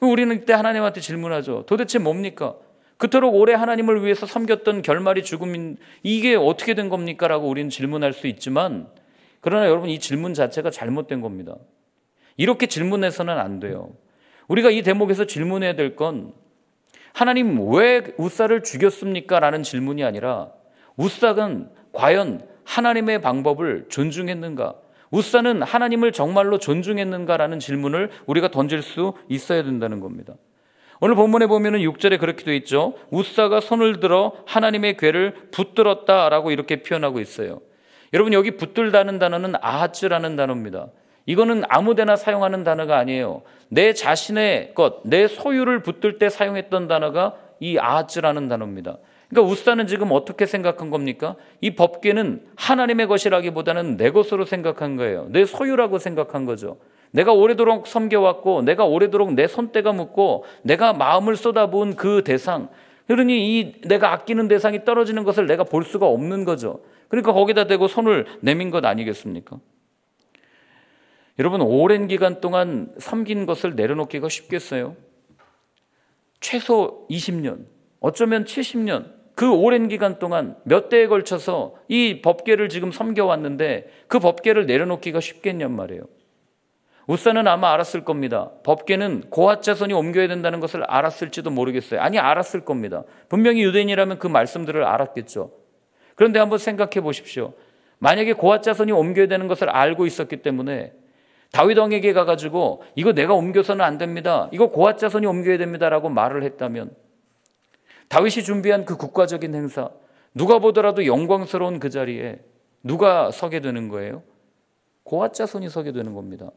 우리는 0.00 0.34
이때 0.36 0.52
하나님한테 0.52 1.00
질문하죠. 1.00 1.64
도대체 1.66 1.98
뭡니까? 1.98 2.54
그토록 2.98 3.34
오래 3.34 3.54
하나님을 3.54 4.04
위해서 4.04 4.26
섬겼던 4.26 4.82
결말이 4.82 5.22
죽음인 5.22 5.76
이게 6.02 6.34
어떻게 6.34 6.74
된 6.74 6.88
겁니까? 6.88 7.28
라고 7.28 7.48
우리는 7.48 7.70
질문할 7.70 8.12
수 8.12 8.26
있지만 8.26 8.88
그러나 9.40 9.66
여러분 9.68 9.88
이 9.88 9.98
질문 9.98 10.34
자체가 10.34 10.70
잘못된 10.70 11.20
겁니다. 11.20 11.56
이렇게 12.36 12.66
질문해서는 12.66 13.38
안 13.38 13.60
돼요. 13.60 13.90
우리가 14.48 14.70
이 14.70 14.82
대목에서 14.82 15.26
질문해야 15.26 15.74
될 15.74 15.94
건 15.96 16.32
하나님 17.12 17.70
왜 17.72 18.02
우사를 18.16 18.62
죽였습니까? 18.62 19.40
라는 19.40 19.62
질문이 19.62 20.04
아니라 20.04 20.50
우삭은 20.96 21.70
과연 21.92 22.46
하나님의 22.64 23.20
방법을 23.20 23.86
존중했는가? 23.88 24.74
우사는 25.10 25.62
하나님을 25.62 26.12
정말로 26.12 26.58
존중했는가라는 26.58 27.58
질문을 27.58 28.10
우리가 28.26 28.48
던질 28.50 28.82
수 28.82 29.14
있어야 29.28 29.62
된다는 29.62 30.00
겁니다. 30.00 30.34
오늘 31.00 31.14
본문에 31.14 31.46
보면은 31.46 31.80
6절에 31.80 32.18
그렇게 32.18 32.44
되어 32.44 32.54
있죠. 32.54 32.94
우사가 33.10 33.60
손을 33.60 34.00
들어 34.00 34.32
하나님의 34.46 34.96
괴를 34.96 35.34
붙들었다라고 35.52 36.50
이렇게 36.50 36.82
표현하고 36.82 37.20
있어요. 37.20 37.60
여러분 38.12 38.32
여기 38.32 38.52
붙들다는 38.56 39.18
단어는 39.18 39.54
아하츠라는 39.60 40.36
단어입니다. 40.36 40.88
이거는 41.26 41.62
아무데나 41.68 42.16
사용하는 42.16 42.64
단어가 42.64 42.98
아니에요. 42.98 43.42
내 43.68 43.92
자신의 43.92 44.74
것, 44.74 45.02
내 45.04 45.28
소유를 45.28 45.82
붙들 45.82 46.18
때 46.18 46.30
사용했던 46.30 46.88
단어가 46.88 47.36
이 47.60 47.78
아하츠라는 47.78 48.48
단어입니다. 48.48 48.96
그러니까 49.28 49.52
우사는 49.52 49.86
지금 49.86 50.08
어떻게 50.12 50.46
생각한 50.46 50.90
겁니까? 50.90 51.36
이 51.60 51.74
법계는 51.74 52.46
하나님의 52.56 53.06
것이라기보다는 53.08 53.96
내 53.96 54.10
것으로 54.10 54.44
생각한 54.44 54.96
거예요. 54.96 55.26
내 55.30 55.44
소유라고 55.44 55.98
생각한 55.98 56.46
거죠. 56.46 56.78
내가 57.10 57.32
오래도록 57.32 57.86
섬겨왔고, 57.86 58.62
내가 58.62 58.84
오래도록 58.84 59.34
내 59.34 59.46
손때가 59.46 59.92
묻고, 59.92 60.44
내가 60.62 60.92
마음을 60.92 61.36
쏟아부은 61.36 61.96
그 61.96 62.22
대상, 62.24 62.68
그러니 63.06 63.58
이 63.58 63.80
내가 63.82 64.12
아끼는 64.12 64.48
대상이 64.48 64.84
떨어지는 64.84 65.24
것을 65.24 65.46
내가 65.46 65.64
볼 65.64 65.84
수가 65.84 66.06
없는 66.06 66.44
거죠. 66.44 66.82
그러니까 67.08 67.32
거기다 67.32 67.66
대고 67.66 67.88
손을 67.88 68.26
내민 68.40 68.70
것 68.70 68.84
아니겠습니까? 68.84 69.58
여러분, 71.38 71.62
오랜 71.62 72.06
기간 72.06 72.40
동안 72.40 72.92
섬긴 72.98 73.46
것을 73.46 73.76
내려놓기가 73.76 74.28
쉽겠어요? 74.28 74.96
최소 76.40 77.06
20년, 77.10 77.64
어쩌면 78.00 78.44
70년, 78.44 79.17
그 79.38 79.52
오랜 79.52 79.86
기간 79.86 80.18
동안 80.18 80.56
몇 80.64 80.88
대에 80.88 81.06
걸쳐서 81.06 81.76
이 81.86 82.22
법계를 82.22 82.68
지금 82.68 82.90
섬겨왔는데 82.90 83.88
그 84.08 84.18
법계를 84.18 84.66
내려놓기가 84.66 85.20
쉽겠냔 85.20 85.70
말이에요. 85.70 86.02
우사는 87.06 87.46
아마 87.46 87.72
알았을 87.72 88.04
겁니다. 88.04 88.50
법계는 88.64 89.30
고핫 89.30 89.62
자손이 89.62 89.92
옮겨야 89.92 90.26
된다는 90.26 90.58
것을 90.58 90.82
알았을지도 90.82 91.50
모르겠어요. 91.50 92.00
아니 92.00 92.18
알았을 92.18 92.64
겁니다. 92.64 93.04
분명히 93.28 93.62
유대인이라면 93.62 94.18
그 94.18 94.26
말씀들을 94.26 94.82
알았겠죠. 94.82 95.52
그런데 96.16 96.40
한번 96.40 96.58
생각해 96.58 97.00
보십시오. 97.00 97.52
만약에 98.00 98.32
고핫 98.32 98.64
자손이 98.64 98.90
옮겨야 98.90 99.28
되는 99.28 99.46
것을 99.46 99.70
알고 99.70 100.06
있었기 100.06 100.38
때문에 100.38 100.94
다윗 101.52 101.78
왕에게 101.78 102.12
가가지고 102.12 102.82
이거 102.96 103.12
내가 103.12 103.34
옮겨서는 103.34 103.84
안 103.84 103.98
됩니다. 103.98 104.48
이거 104.50 104.72
고핫 104.72 104.98
자손이 104.98 105.26
옮겨야 105.26 105.58
됩니다라고 105.58 106.08
말을 106.08 106.42
했다면 106.42 106.90
다윗이 108.08 108.44
준비한 108.44 108.84
그 108.84 108.96
국가적인 108.96 109.54
행사 109.54 109.90
누가 110.34 110.58
보더라도 110.58 111.06
영광스러운 111.06 111.80
그 111.80 111.90
자리에 111.90 112.38
누가 112.82 113.30
서게 113.30 113.60
되는 113.60 113.88
거예요? 113.88 114.22
고핫 115.02 115.34
자손이 115.34 115.68
서게 115.68 115.92
되는 115.92 116.14
겁니다. 116.14 116.50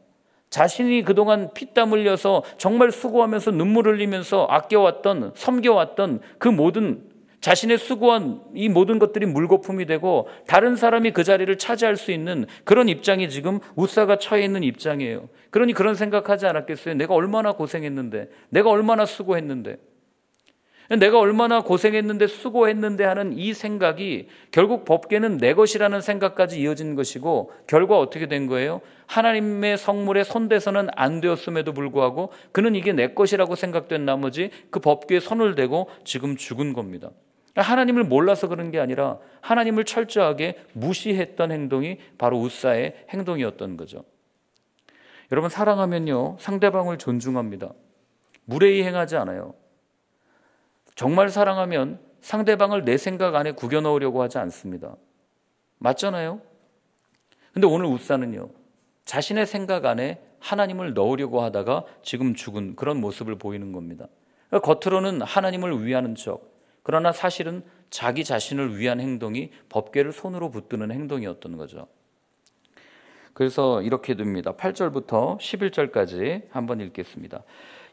자신이 0.50 1.02
그동안 1.02 1.52
피땀 1.54 1.92
흘려서 1.92 2.42
정말 2.58 2.92
수고하면서 2.92 3.52
눈물 3.52 3.88
흘리면서 3.88 4.46
아껴왔던 4.50 5.32
섬겨왔던 5.34 6.20
그 6.38 6.48
모든 6.48 7.10
자신의 7.40 7.78
수고한 7.78 8.40
이 8.54 8.68
모든 8.68 8.98
것들이 9.00 9.26
물거품이 9.26 9.86
되고 9.86 10.28
다른 10.46 10.76
사람이 10.76 11.10
그 11.10 11.24
자리를 11.24 11.58
차지할 11.58 11.96
수 11.96 12.12
있는 12.12 12.46
그런 12.64 12.88
입장이 12.88 13.28
지금 13.30 13.58
우사가 13.74 14.18
처해 14.18 14.44
있는 14.44 14.62
입장이에요. 14.62 15.28
그러니 15.50 15.72
그런 15.72 15.96
생각하지 15.96 16.46
않았겠어요? 16.46 16.94
내가 16.94 17.14
얼마나 17.14 17.52
고생했는데, 17.52 18.28
내가 18.50 18.70
얼마나 18.70 19.04
수고했는데. 19.06 19.78
내가 20.98 21.18
얼마나 21.18 21.62
고생했는데 21.62 22.26
수고했는데 22.26 23.04
하는 23.04 23.32
이 23.32 23.54
생각이 23.54 24.28
결국 24.50 24.84
법계는 24.84 25.38
내 25.38 25.54
것이라는 25.54 26.00
생각까지 26.00 26.60
이어진 26.60 26.94
것이고 26.94 27.50
결과 27.66 27.98
어떻게 27.98 28.26
된 28.26 28.46
거예요? 28.46 28.82
하나님의 29.06 29.78
성물에 29.78 30.22
손대서는 30.24 30.88
안 30.94 31.20
되었음에도 31.20 31.72
불구하고 31.72 32.32
그는 32.52 32.74
이게 32.74 32.92
내 32.92 33.14
것이라고 33.14 33.54
생각된 33.54 34.04
나머지 34.04 34.50
그 34.70 34.80
법계에 34.80 35.20
손을 35.20 35.54
대고 35.54 35.88
지금 36.04 36.36
죽은 36.36 36.74
겁니다. 36.74 37.10
하나님을 37.54 38.04
몰라서 38.04 38.48
그런 38.48 38.70
게 38.70 38.78
아니라 38.78 39.18
하나님을 39.40 39.84
철저하게 39.84 40.56
무시했던 40.72 41.52
행동이 41.52 41.98
바로 42.18 42.38
우사의 42.38 43.06
행동이었던 43.10 43.76
거죠. 43.76 44.04
여러분 45.30 45.48
사랑하면요 45.48 46.36
상대방을 46.38 46.98
존중합니다. 46.98 47.72
무례히 48.44 48.82
행하지 48.82 49.16
않아요. 49.16 49.54
정말 50.94 51.28
사랑하면 51.28 52.00
상대방을 52.20 52.84
내 52.84 52.96
생각 52.96 53.34
안에 53.34 53.52
구겨 53.52 53.80
넣으려고 53.80 54.22
하지 54.22 54.38
않습니다. 54.38 54.96
맞잖아요? 55.78 56.40
근데 57.52 57.66
오늘 57.66 57.86
우사는요, 57.86 58.48
자신의 59.04 59.46
생각 59.46 59.84
안에 59.84 60.22
하나님을 60.38 60.94
넣으려고 60.94 61.42
하다가 61.42 61.84
지금 62.02 62.34
죽은 62.34 62.76
그런 62.76 63.00
모습을 63.00 63.36
보이는 63.36 63.72
겁니다. 63.72 64.06
그러니까 64.48 64.74
겉으로는 64.74 65.22
하나님을 65.22 65.84
위하는 65.84 66.14
척, 66.14 66.52
그러나 66.82 67.12
사실은 67.12 67.62
자기 67.90 68.24
자신을 68.24 68.78
위한 68.78 69.00
행동이 69.00 69.50
법궤를 69.68 70.12
손으로 70.12 70.50
붙드는 70.50 70.90
행동이었던 70.90 71.56
거죠. 71.56 71.88
그래서 73.34 73.82
이렇게 73.82 74.14
됩니다. 74.14 74.52
8절부터 74.54 75.38
11절까지 75.38 76.50
한번 76.50 76.80
읽겠습니다. 76.80 77.44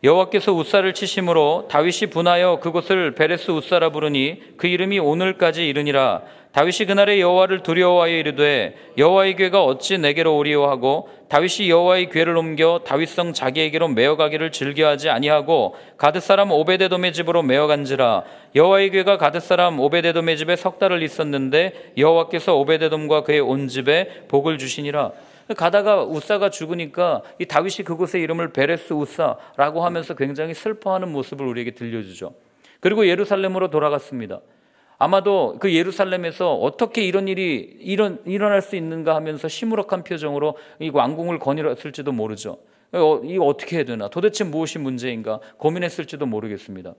여호와께서 0.01 0.53
우사를 0.53 0.93
치심으로 0.93 1.67
다윗이 1.69 2.09
분하여 2.09 2.59
그곳을 2.61 3.15
베레스 3.15 3.51
우사라 3.51 3.89
부르니 3.89 4.41
그 4.55 4.67
이름이 4.67 4.97
오늘까지 4.97 5.67
이르니라. 5.67 6.21
다윗이 6.53 6.87
그날에 6.87 7.19
여호와를 7.19 7.63
두려워하여 7.63 8.15
이르되 8.15 8.75
여호와의 8.97 9.35
괴가 9.35 9.63
어찌 9.63 9.97
내게로 9.97 10.35
오리오 10.37 10.65
하고 10.67 11.09
다윗이 11.27 11.69
여호와의 11.69 12.09
괴를 12.09 12.37
옮겨 12.37 12.79
다윗성 12.85 13.33
자기에게로 13.33 13.89
메어가기를 13.89 14.51
즐겨하지 14.51 15.09
아니하고 15.09 15.75
가드 15.97 16.21
사람 16.21 16.51
오베데돔의 16.51 17.11
집으로 17.11 17.43
메어간지라. 17.43 18.23
여호와의 18.55 18.91
괴가 18.91 19.17
가드 19.17 19.41
사람 19.41 19.81
오베데돔의 19.81 20.37
집에 20.37 20.55
석 20.55 20.79
달을 20.79 21.03
있었는데 21.03 21.91
여호와께서 21.97 22.55
오베데돔과 22.55 23.23
그의 23.23 23.41
온 23.41 23.67
집에 23.67 24.23
복을 24.29 24.57
주시니라 24.57 25.11
가다가 25.55 26.03
우사가 26.03 26.49
죽으니까 26.49 27.23
이 27.39 27.45
다윗이 27.45 27.85
그곳의 27.85 28.21
이름을 28.21 28.53
베레스 28.53 28.93
우사라고 28.93 29.83
하면서 29.83 30.13
굉장히 30.13 30.53
슬퍼하는 30.53 31.11
모습을 31.11 31.45
우리에게 31.45 31.71
들려주죠. 31.71 32.33
그리고 32.79 33.07
예루살렘으로 33.07 33.69
돌아갔습니다. 33.69 34.41
아마도 34.97 35.55
그 35.59 35.73
예루살렘에서 35.73 36.55
어떻게 36.55 37.03
이런 37.03 37.27
일이 37.27 37.77
일어, 37.79 38.17
일어날 38.25 38.61
수 38.61 38.75
있는가 38.75 39.15
하면서 39.15 39.47
시무룩한 39.47 40.03
표정으로 40.03 40.57
이 40.79 40.89
왕궁을 40.89 41.39
거닐었을지도 41.39 42.11
모르죠. 42.11 42.57
어, 42.91 43.21
이거 43.23 43.45
어떻게 43.45 43.77
해야 43.77 43.85
되나? 43.85 44.09
도대체 44.09 44.43
무엇이 44.43 44.77
문제인가? 44.77 45.39
고민했을지도 45.57 46.25
모르겠습니다. 46.25 46.95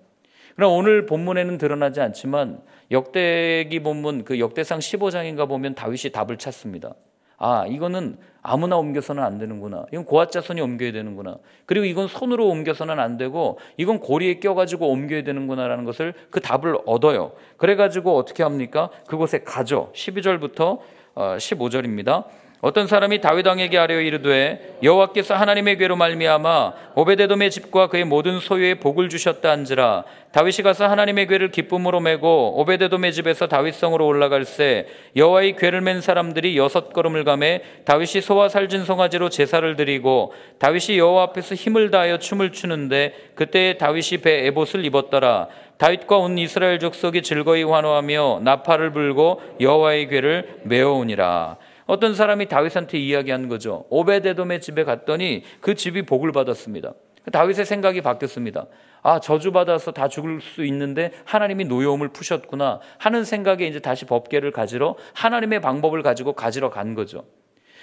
그러나 0.56 0.74
오늘 0.74 1.06
본문에는 1.06 1.58
드러나지 1.58 2.00
않지만 2.00 2.62
역대기 2.90 3.80
본문 3.80 4.24
그 4.24 4.38
역대상 4.40 4.78
15장인가 4.78 5.46
보면 5.48 5.74
다윗이 5.74 6.12
답을 6.12 6.38
찾습니다. 6.38 6.94
아, 7.36 7.66
이거는 7.66 8.18
아무나 8.42 8.76
옮겨서는 8.76 9.22
안 9.22 9.38
되는구나. 9.38 9.84
이건 9.92 10.04
고아자손이 10.04 10.60
옮겨야 10.60 10.92
되는구나. 10.92 11.36
그리고 11.66 11.84
이건 11.84 12.08
손으로 12.08 12.48
옮겨서는 12.48 12.98
안 12.98 13.16
되고 13.16 13.58
이건 13.76 14.00
고리에 14.00 14.40
껴가지고 14.40 14.88
옮겨야 14.88 15.24
되는구나라는 15.24 15.84
것을 15.84 16.14
그 16.30 16.40
답을 16.40 16.78
얻어요. 16.86 17.32
그래가지고 17.56 18.16
어떻게 18.16 18.42
합니까? 18.42 18.90
그곳에 19.06 19.42
가죠. 19.44 19.90
12절부터 19.94 20.78
15절입니다. 21.14 22.24
어, 22.62 22.68
어떤 22.70 22.86
사람이 22.86 23.20
다윗 23.20 23.46
왕에게 23.46 23.78
아뢰어 23.78 24.00
이르되 24.00 24.76
여호와께서 24.82 25.34
하나님의 25.34 25.76
괴로 25.76 25.96
말미암아 25.96 26.72
오베데돔의 26.94 27.50
집과 27.50 27.88
그의 27.88 28.04
모든 28.04 28.38
소유에 28.38 28.74
복을 28.74 29.08
주셨다 29.08 29.50
한지라. 29.50 30.04
다윗이 30.32 30.58
가서 30.62 30.86
하나님의 30.86 31.26
괴를 31.26 31.50
기쁨으로 31.50 31.98
메고 31.98 32.60
오베데돔의 32.60 33.12
집에서 33.12 33.48
다윗성으로 33.48 34.06
올라갈새 34.06 34.86
여호와의 35.16 35.56
괴를 35.56 35.80
맨 35.80 36.00
사람들이 36.00 36.56
여섯 36.56 36.92
걸음을 36.92 37.24
가매 37.24 37.62
다윗이 37.84 38.22
소와 38.22 38.48
살진 38.48 38.84
송아지로 38.84 39.28
제사를 39.30 39.74
드리고 39.74 40.32
다윗이 40.60 40.98
여호와 40.98 41.24
앞에서 41.24 41.56
힘을 41.56 41.90
다하여 41.90 42.18
춤을 42.18 42.52
추는데 42.52 43.14
그때 43.34 43.76
다윗이 43.78 44.22
배 44.22 44.46
에봇을 44.46 44.84
입었더라. 44.84 45.48
다윗과 45.78 46.18
온 46.18 46.38
이스라엘 46.38 46.78
족속이 46.78 47.22
즐거이 47.22 47.64
환호하며 47.64 48.40
나팔을 48.44 48.92
불고 48.92 49.40
여호와의 49.60 50.08
괴를 50.08 50.60
메어오니라 50.62 51.56
어떤 51.90 52.14
사람이 52.14 52.46
다윗한테 52.46 52.98
이야기한 52.98 53.48
거죠. 53.48 53.84
오베데돔의 53.90 54.60
집에 54.60 54.84
갔더니 54.84 55.42
그 55.60 55.74
집이 55.74 56.02
복을 56.02 56.30
받았습니다. 56.30 56.94
다윗의 57.32 57.66
생각이 57.66 58.00
바뀌었습니다. 58.00 58.66
아, 59.02 59.18
저주받아서 59.18 59.90
다 59.90 60.06
죽을 60.06 60.40
수 60.40 60.64
있는데 60.66 61.10
하나님이 61.24 61.64
노여움을 61.64 62.10
푸셨구나 62.10 62.78
하는 62.98 63.24
생각에 63.24 63.66
이제 63.66 63.80
다시 63.80 64.04
법계를 64.04 64.52
가지러 64.52 64.94
하나님의 65.14 65.60
방법을 65.60 66.04
가지고 66.04 66.34
가지러 66.34 66.70
간 66.70 66.94
거죠. 66.94 67.24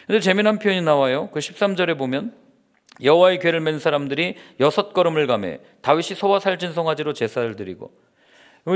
근데 0.06 0.22
재미난 0.22 0.58
표현이 0.58 0.84
나와요. 0.84 1.28
그 1.34 1.42
13절에 1.42 1.98
보면 1.98 2.34
여호와의 3.04 3.40
괴를 3.40 3.60
맨 3.60 3.78
사람들이 3.78 4.36
여섯 4.62 4.94
걸음을 4.94 5.28
가매 5.28 5.60
다윗이 5.82 6.16
소와 6.16 6.40
살찐 6.40 6.72
송아지로 6.72 7.12
제사를 7.12 7.54
드리고 7.58 7.92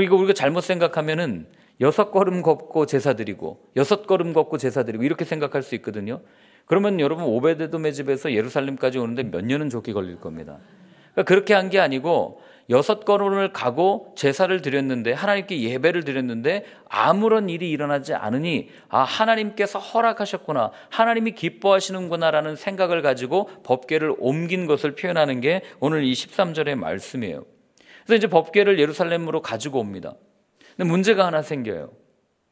이거 0.02 0.14
우리가 0.14 0.34
잘못 0.34 0.60
생각하면은 0.60 1.46
여섯 1.82 2.10
걸음 2.10 2.40
걷고 2.40 2.86
제사 2.86 3.12
드리고 3.12 3.60
여섯 3.76 4.06
걸음 4.06 4.32
걷고 4.32 4.56
제사 4.56 4.84
드리고 4.84 5.04
이렇게 5.04 5.24
생각할 5.26 5.62
수 5.62 5.74
있거든요. 5.76 6.20
그러면 6.64 7.00
여러분 7.00 7.24
오베데돔의 7.24 7.92
집에서 7.92 8.32
예루살렘까지 8.32 8.98
오는데 8.98 9.24
몇 9.24 9.44
년은 9.44 9.68
좋게 9.68 9.92
걸릴 9.92 10.18
겁니다. 10.18 10.58
그러니까 11.12 11.22
그렇게 11.28 11.52
한 11.54 11.68
게 11.68 11.78
아니고 11.78 12.40
여섯 12.70 13.04
걸음을 13.04 13.52
가고 13.52 14.14
제사를 14.16 14.62
드렸는데 14.62 15.12
하나님께 15.12 15.60
예배를 15.60 16.04
드렸는데 16.04 16.64
아무런 16.88 17.50
일이 17.50 17.70
일어나지 17.70 18.14
않으니 18.14 18.70
아 18.88 19.02
하나님께서 19.02 19.78
허락하셨구나 19.78 20.70
하나님이 20.88 21.32
기뻐하시는구나라는 21.32 22.56
생각을 22.56 23.02
가지고 23.02 23.50
법궤를 23.64 24.14
옮긴 24.18 24.66
것을 24.66 24.94
표현하는 24.94 25.40
게 25.40 25.62
오늘 25.80 26.04
이 26.04 26.12
13절의 26.12 26.76
말씀이에요. 26.76 27.44
그래서 28.06 28.16
이제 28.16 28.26
법궤를 28.28 28.78
예루살렘으로 28.78 29.42
가지고 29.42 29.80
옵니다. 29.80 30.14
근데 30.76 30.88
문제가 30.88 31.26
하나 31.26 31.42
생겨요. 31.42 31.90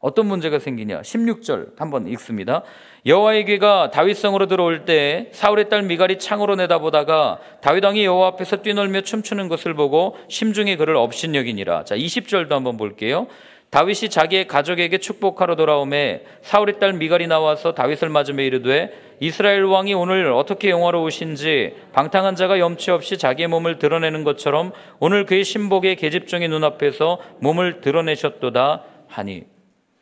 어떤 0.01 0.25
문제가 0.25 0.57
생기냐? 0.57 1.01
16절 1.01 1.77
한번 1.77 2.07
읽습니다. 2.07 2.63
여호와의 3.05 3.45
귀가 3.45 3.91
다윗성으로 3.91 4.47
들어올 4.47 4.83
때 4.85 5.29
사울의 5.31 5.69
딸 5.69 5.83
미갈이 5.83 6.17
창으로 6.17 6.55
내다보다가 6.55 7.39
다윗 7.61 7.85
왕이 7.85 8.03
여호와 8.03 8.29
앞에서 8.29 8.57
뛰놀며 8.57 9.01
춤추는 9.01 9.47
것을 9.47 9.75
보고 9.75 10.17
심중에 10.27 10.75
그를 10.75 10.95
업신여기니라. 10.95 11.83
자, 11.83 11.95
20절도 11.95 12.49
한번 12.49 12.77
볼게요. 12.77 13.27
다윗이 13.71 14.09
자기의 14.09 14.47
가족에게 14.47 14.97
축복하러 14.97 15.55
돌아오매 15.55 16.23
사울의 16.41 16.79
딸 16.79 16.91
미갈이 16.91 17.27
나와서 17.27 17.73
다윗을 17.73 18.09
맞으며 18.09 18.43
이르되 18.43 18.91
이스라엘 19.21 19.63
왕이 19.63 19.93
오늘 19.93 20.33
어떻게 20.33 20.69
영화로우신지 20.69 21.75
방탕한 21.93 22.35
자가 22.35 22.59
염치 22.59 22.91
없이 22.91 23.17
자기의 23.17 23.47
몸을 23.47 23.79
드러내는 23.79 24.25
것처럼 24.25 24.73
오늘 24.99 25.25
그의 25.25 25.45
신복의 25.45 25.95
계집종의 25.95 26.49
눈앞에서 26.49 27.19
몸을 27.39 27.79
드러내셨도다 27.79 28.83
하니 29.07 29.45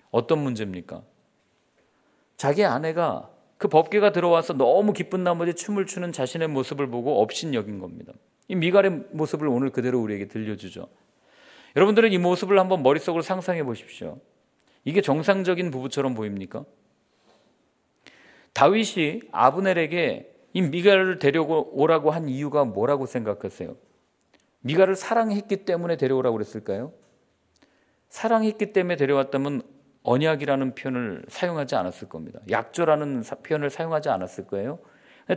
어떤 0.09 0.39
문제입니까? 0.39 1.03
자기 2.37 2.65
아내가 2.65 3.29
그 3.59 3.67
법계가 3.67 4.13
들어와서 4.13 4.53
너무 4.53 4.93
기쁜 4.93 5.23
나머지 5.23 5.53
춤을 5.53 5.85
추는 5.85 6.11
자신의 6.11 6.47
모습을 6.47 6.87
보고 6.87 7.21
업신여긴 7.21 7.77
겁니다. 7.77 8.13
이 8.47 8.55
미갈의 8.55 9.03
모습을 9.11 9.47
오늘 9.47 9.69
그대로 9.69 9.99
우리에게 9.99 10.27
들려주죠. 10.27 10.87
여러분들은 11.75 12.11
이 12.11 12.17
모습을 12.17 12.59
한번 12.59 12.83
머릿속으로 12.83 13.21
상상해 13.21 13.63
보십시오. 13.63 14.19
이게 14.83 15.01
정상적인 15.01 15.71
부부처럼 15.71 16.13
보입니까? 16.15 16.65
다윗이 18.53 19.21
아브넬에게 19.31 20.35
이 20.53 20.61
미갈을 20.61 21.19
데려오라고 21.19 22.11
한 22.11 22.27
이유가 22.27 22.65
뭐라고 22.65 23.05
생각하세요? 23.05 23.75
미갈을 24.61 24.95
사랑했기 24.95 25.65
때문에 25.65 25.95
데려오라고 25.97 26.35
그랬을까요? 26.37 26.91
사랑했기 28.09 28.73
때문에 28.73 28.95
데려왔다면 28.95 29.61
언약이라는 30.03 30.75
표현을 30.75 31.23
사용하지 31.27 31.75
않았을 31.75 32.09
겁니다. 32.09 32.39
약조라는 32.49 33.23
표현을 33.43 33.69
사용하지 33.69 34.09
않았을 34.09 34.47
거예요. 34.47 34.79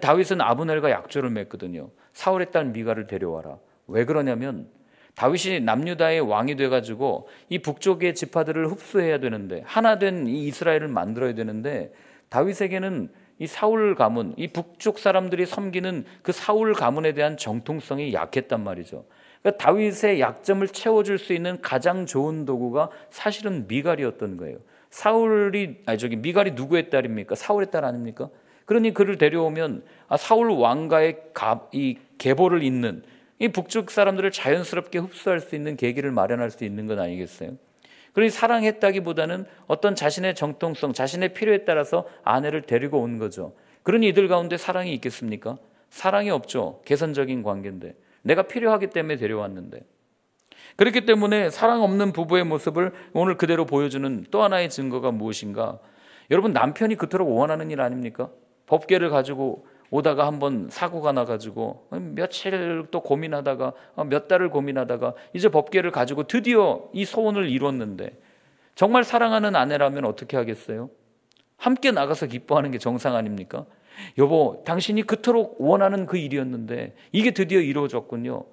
다윗은 0.00 0.40
아브넬과 0.40 0.90
약조를 0.90 1.30
맺거든요. 1.30 1.90
사울의 2.14 2.50
딸 2.50 2.64
미가를 2.66 3.06
데려와라. 3.06 3.58
왜 3.88 4.04
그러냐면 4.04 4.70
다윗이 5.14 5.60
남유다의 5.60 6.20
왕이 6.20 6.56
돼가지고 6.56 7.28
이 7.48 7.58
북쪽의 7.58 8.14
지파들을 8.14 8.66
흡수해야 8.68 9.18
되는데 9.18 9.62
하나 9.66 9.98
된 9.98 10.26
이 10.26 10.46
이스라엘을 10.48 10.88
만들어야 10.88 11.34
되는데 11.34 11.92
다윗에게는 12.30 13.10
이 13.38 13.46
사울 13.46 13.94
가문, 13.94 14.34
이 14.36 14.48
북쪽 14.48 14.98
사람들이 14.98 15.46
섬기는 15.46 16.04
그 16.22 16.32
사울 16.32 16.74
가문에 16.74 17.12
대한 17.12 17.36
정통성이 17.36 18.12
약했단 18.14 18.62
말이죠. 18.62 19.04
그러니까 19.42 19.64
다윗의 19.64 20.20
약점을 20.20 20.66
채워줄 20.68 21.18
수 21.18 21.32
있는 21.32 21.60
가장 21.60 22.06
좋은 22.06 22.44
도구가 22.44 22.90
사실은 23.10 23.66
미갈이었던 23.66 24.36
거예요. 24.36 24.58
사울이 24.90 25.82
아니 25.86 25.98
저기 25.98 26.16
미갈이 26.16 26.52
누구의 26.52 26.90
딸입니까? 26.90 27.34
사울의 27.34 27.70
딸 27.70 27.84
아닙니까? 27.84 28.28
그러니 28.64 28.94
그를 28.94 29.18
데려오면 29.18 29.82
아, 30.08 30.16
사울 30.16 30.50
왕가의 30.50 31.18
가, 31.34 31.66
이 31.72 31.98
계보를 32.18 32.62
잇는 32.62 33.02
이 33.42 33.48
북쪽 33.48 33.90
사람들을 33.90 34.30
자연스럽게 34.30 35.00
흡수할 35.00 35.40
수 35.40 35.56
있는 35.56 35.76
계기를 35.76 36.12
마련할 36.12 36.52
수 36.52 36.64
있는 36.64 36.86
건 36.86 37.00
아니겠어요? 37.00 37.56
그러니 38.12 38.30
사랑했다기보다는 38.30 39.46
어떤 39.66 39.96
자신의 39.96 40.36
정통성, 40.36 40.92
자신의 40.92 41.34
필요에 41.34 41.64
따라서 41.64 42.06
아내를 42.22 42.62
데리고 42.62 43.00
온 43.00 43.18
거죠. 43.18 43.56
그러니 43.82 44.06
이들 44.08 44.28
가운데 44.28 44.56
사랑이 44.56 44.94
있겠습니까? 44.94 45.58
사랑이 45.90 46.30
없죠. 46.30 46.82
개선적인 46.84 47.42
관계인데. 47.42 47.96
내가 48.22 48.42
필요하기 48.42 48.90
때문에 48.90 49.16
데려왔는데. 49.16 49.80
그렇기 50.76 51.04
때문에 51.04 51.50
사랑 51.50 51.82
없는 51.82 52.12
부부의 52.12 52.44
모습을 52.44 52.92
오늘 53.12 53.36
그대로 53.36 53.66
보여주는 53.66 54.24
또 54.30 54.44
하나의 54.44 54.70
증거가 54.70 55.10
무엇인가? 55.10 55.80
여러분 56.30 56.52
남편이 56.52 56.94
그토록 56.94 57.28
원하는 57.28 57.72
일 57.72 57.80
아닙니까? 57.80 58.30
법계를 58.66 59.10
가지고 59.10 59.66
오다가 59.92 60.26
한번 60.26 60.68
사고가 60.70 61.12
나가지고 61.12 61.86
며칠 62.14 62.86
또 62.90 63.02
고민하다가 63.02 63.72
어, 63.94 64.04
몇 64.04 64.26
달을 64.26 64.48
고민하다가 64.48 65.14
이제 65.34 65.50
법계를 65.50 65.90
가지고 65.90 66.26
드디어 66.26 66.88
이 66.94 67.04
소원을 67.04 67.50
이뤘는데 67.50 68.18
정말 68.74 69.04
사랑하는 69.04 69.54
아내라면 69.54 70.06
어떻게 70.06 70.38
하겠어요? 70.38 70.88
함께 71.58 71.90
나가서 71.90 72.26
기뻐하는 72.26 72.70
게 72.70 72.78
정상 72.78 73.14
아닙니까? 73.14 73.66
여보, 74.16 74.62
당신이 74.64 75.02
그토록 75.02 75.56
원하는 75.60 76.06
그 76.06 76.16
일이었는데 76.16 76.94
이게 77.12 77.32
드디어 77.32 77.60
이루어졌군요. 77.60 78.46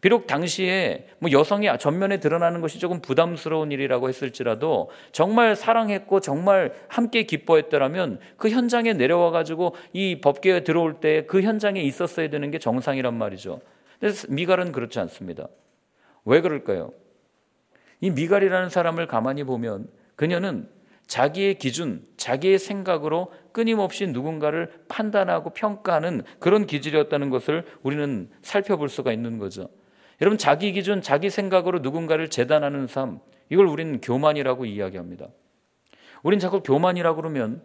비록 0.00 0.26
당시에 0.26 1.06
뭐 1.18 1.30
여성이 1.30 1.68
전면에 1.78 2.18
드러나는 2.18 2.60
것이 2.60 2.78
조금 2.78 3.00
부담스러운 3.00 3.72
일이라고 3.72 4.08
했을지라도 4.08 4.90
정말 5.12 5.56
사랑했고 5.56 6.20
정말 6.20 6.74
함께 6.88 7.22
기뻐했더라면 7.22 8.18
그 8.36 8.50
현장에 8.50 8.92
내려와 8.94 9.30
가지고 9.30 9.74
이 9.92 10.20
법계에 10.20 10.64
들어올 10.64 10.94
때 11.00 11.20
그 11.30 11.42
현장에 11.42 11.80
있었어야 11.80 12.28
되는 12.28 12.50
게 12.50 12.58
정상이란 12.58 13.14
말이죠. 13.14 13.60
근데 14.00 14.14
미갈은 14.28 14.72
그렇지 14.72 14.98
않습니다. 15.00 15.48
왜 16.24 16.40
그럴까요? 16.40 16.92
이 18.00 18.10
미갈이라는 18.10 18.68
사람을 18.68 19.06
가만히 19.06 19.44
보면 19.44 19.88
그녀는 20.16 20.68
자기의 21.06 21.54
기준, 21.58 22.06
자기의 22.16 22.58
생각으로 22.58 23.32
끊임없이 23.52 24.06
누군가를 24.06 24.72
판단하고 24.88 25.50
평가하는 25.50 26.22
그런 26.38 26.66
기질이었다는 26.66 27.30
것을 27.30 27.64
우리는 27.82 28.30
살펴볼 28.42 28.88
수가 28.88 29.12
있는 29.12 29.38
거죠. 29.38 29.68
여러분, 30.20 30.38
자기 30.38 30.72
기준, 30.72 31.02
자기 31.02 31.30
생각으로 31.30 31.78
누군가를 31.78 32.28
재단하는 32.28 32.86
삶, 32.86 33.20
이걸 33.48 33.66
우리는 33.66 34.00
교만이라고 34.00 34.64
이야기합니다. 34.64 35.28
우린 36.22 36.38
자꾸 36.38 36.62
교만이라고 36.62 37.16
그러면 37.16 37.62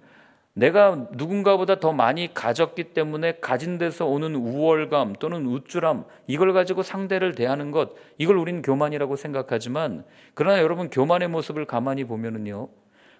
내가 0.53 1.07
누군가보다 1.11 1.81
더 1.81 1.91
많이 1.91 2.33
가졌기 2.33 2.93
때문에 2.93 3.39
가진 3.41 3.77
데서 3.77 4.05
오는 4.05 4.35
우월감 4.35 5.13
또는 5.19 5.45
우쭐함 5.45 6.05
이걸 6.27 6.53
가지고 6.53 6.81
상대를 6.81 7.35
대하는 7.35 7.71
것 7.71 7.91
이걸 8.17 8.37
우리는 8.37 8.61
교만이라고 8.61 9.17
생각하지만 9.17 10.05
그러나 10.33 10.61
여러분 10.61 10.89
교만의 10.89 11.27
모습을 11.27 11.65
가만히 11.65 12.05
보면은요 12.05 12.69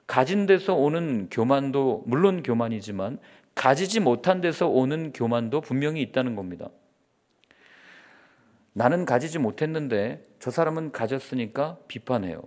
가진 0.07 0.45
데서 0.45 0.75
오는 0.75 1.27
교만도 1.29 2.03
물론 2.05 2.41
교만이지만 2.41 3.19
가지지 3.53 3.99
못한 3.99 4.39
데서 4.39 4.67
오는 4.69 5.11
교만도 5.11 5.59
분명히 5.59 6.01
있다는 6.01 6.35
겁니다. 6.35 6.69
나는 8.77 9.05
가지지 9.05 9.39
못했는데 9.39 10.21
저 10.39 10.51
사람은 10.51 10.91
가졌으니까 10.91 11.77
비판해요. 11.87 12.43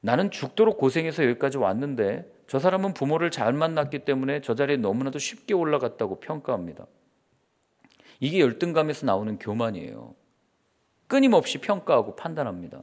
나는 0.00 0.30
죽도록 0.30 0.78
고생해서 0.78 1.24
여기까지 1.24 1.58
왔는데 1.58 2.32
저 2.46 2.60
사람은 2.60 2.94
부모를 2.94 3.32
잘 3.32 3.52
만났기 3.52 4.04
때문에 4.04 4.40
저 4.40 4.54
자리에 4.54 4.76
너무나도 4.76 5.18
쉽게 5.18 5.52
올라갔다고 5.52 6.20
평가합니다. 6.20 6.86
이게 8.20 8.38
열등감에서 8.38 9.04
나오는 9.04 9.36
교만이에요. 9.36 10.14
끊임없이 11.08 11.58
평가하고 11.58 12.14
판단합니다. 12.14 12.82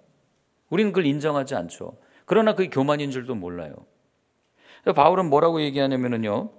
우리는 0.69 0.91
그걸 0.91 1.05
인정하지 1.05 1.55
않죠. 1.55 1.97
그러나 2.25 2.55
그게 2.55 2.69
교만인 2.69 3.09
줄도 3.09 3.35
몰라요. 3.35 3.73
바울은 4.93 5.29
뭐라고 5.29 5.61
얘기하냐면요. 5.61 6.51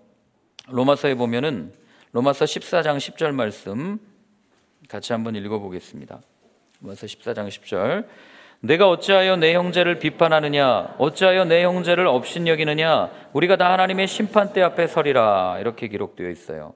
로마서에 0.68 1.14
보면은 1.14 1.74
로마서 2.12 2.46
14장 2.46 2.96
10절 2.96 3.32
말씀 3.32 3.98
같이 4.88 5.12
한번 5.12 5.34
읽어 5.36 5.58
보겠습니다. 5.58 6.20
로마서 6.80 7.06
14장 7.06 7.48
10절. 7.48 8.06
내가 8.60 8.88
어찌하여 8.88 9.36
내 9.36 9.54
형제를 9.54 9.98
비판하느냐 9.98 10.94
어찌하여 10.98 11.44
내 11.44 11.62
형제를 11.64 12.06
업신여기느냐 12.06 13.10
우리가 13.34 13.56
다 13.56 13.70
하나님의 13.72 14.06
심판대 14.06 14.62
앞에 14.62 14.86
서리라 14.86 15.58
이렇게 15.60 15.88
기록되어 15.88 16.30
있어요. 16.30 16.74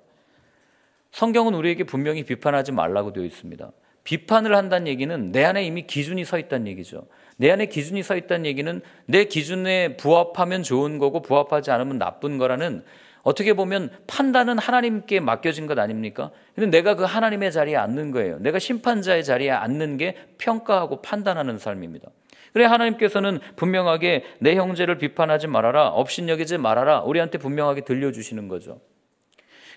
성경은 1.12 1.55
우리에게 1.55 1.85
분명히 1.85 2.25
비판하지 2.25 2.73
말라고 2.73 3.12
되어 3.12 3.25
있습니다. 3.25 3.71
비판을 4.05 4.55
한다는 4.55 4.87
얘기는 4.87 5.33
내 5.33 5.44
안에 5.44 5.64
이미 5.64 5.87
기준이 5.87 6.25
서 6.25 6.38
있다는 6.38 6.66
얘기죠. 6.68 7.07
내 7.37 7.51
안에 7.51 7.66
기준이 7.66 8.03
서 8.03 8.16
있다는 8.16 8.47
얘기는 8.47 8.81
내 9.07 9.25
기준에 9.25 9.97
부합하면 9.97 10.62
좋은 10.62 10.99
거고 10.99 11.23
부합하지 11.23 11.71
않으면 11.71 11.99
나쁜 11.99 12.37
거라는 12.37 12.85
어떻게 13.22 13.52
보면 13.52 13.90
판단은 14.07 14.59
하나님께 14.59 15.20
맡겨진 15.20 15.66
것 15.66 15.78
아닙니까? 15.78 16.31
근데 16.54 16.70
내가 16.70 16.94
그 16.94 17.04
하나님의 17.04 17.52
자리에 17.52 17.76
앉는 17.76 18.11
거예요. 18.12 18.38
내가 18.38 18.59
심판자의 18.59 19.24
자리에 19.24 19.50
앉는 19.50 19.96
게 19.96 20.16
평가하고 20.38 21.02
판단하는 21.02 21.59
삶입니다. 21.59 22.09
그래 22.52 22.64
하나님께서는 22.64 23.40
분명하게 23.57 24.24
내 24.40 24.57
형제를 24.57 24.98
비판하지 24.98 25.46
말아라, 25.46 25.88
업신여기지 25.88 26.59
말아라, 26.59 27.02
우리한테 27.02 27.38
분명하게 27.38 27.83
들려주시는 27.83 28.48
거죠. 28.48 28.81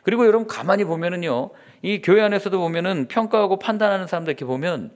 그리고 0.04 0.26
여러분 0.26 0.48
가만히 0.48 0.84
보면은요, 0.84 1.52
이 1.82 2.02
교회 2.02 2.22
안에서도 2.22 2.58
보면은 2.58 3.08
평가하고 3.08 3.60
판단하는 3.60 4.08
사람들 4.08 4.32
이렇게 4.32 4.46
보면 4.46 4.92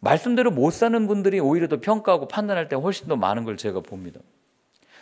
말씀대로 0.00 0.50
못 0.50 0.72
사는 0.72 1.06
분들이 1.06 1.40
오히려 1.40 1.68
더 1.68 1.80
평가하고 1.80 2.28
판단할 2.28 2.68
때 2.68 2.76
훨씬 2.76 3.08
더 3.08 3.16
많은 3.16 3.44
걸 3.44 3.56
제가 3.56 3.80
봅니다. 3.80 4.20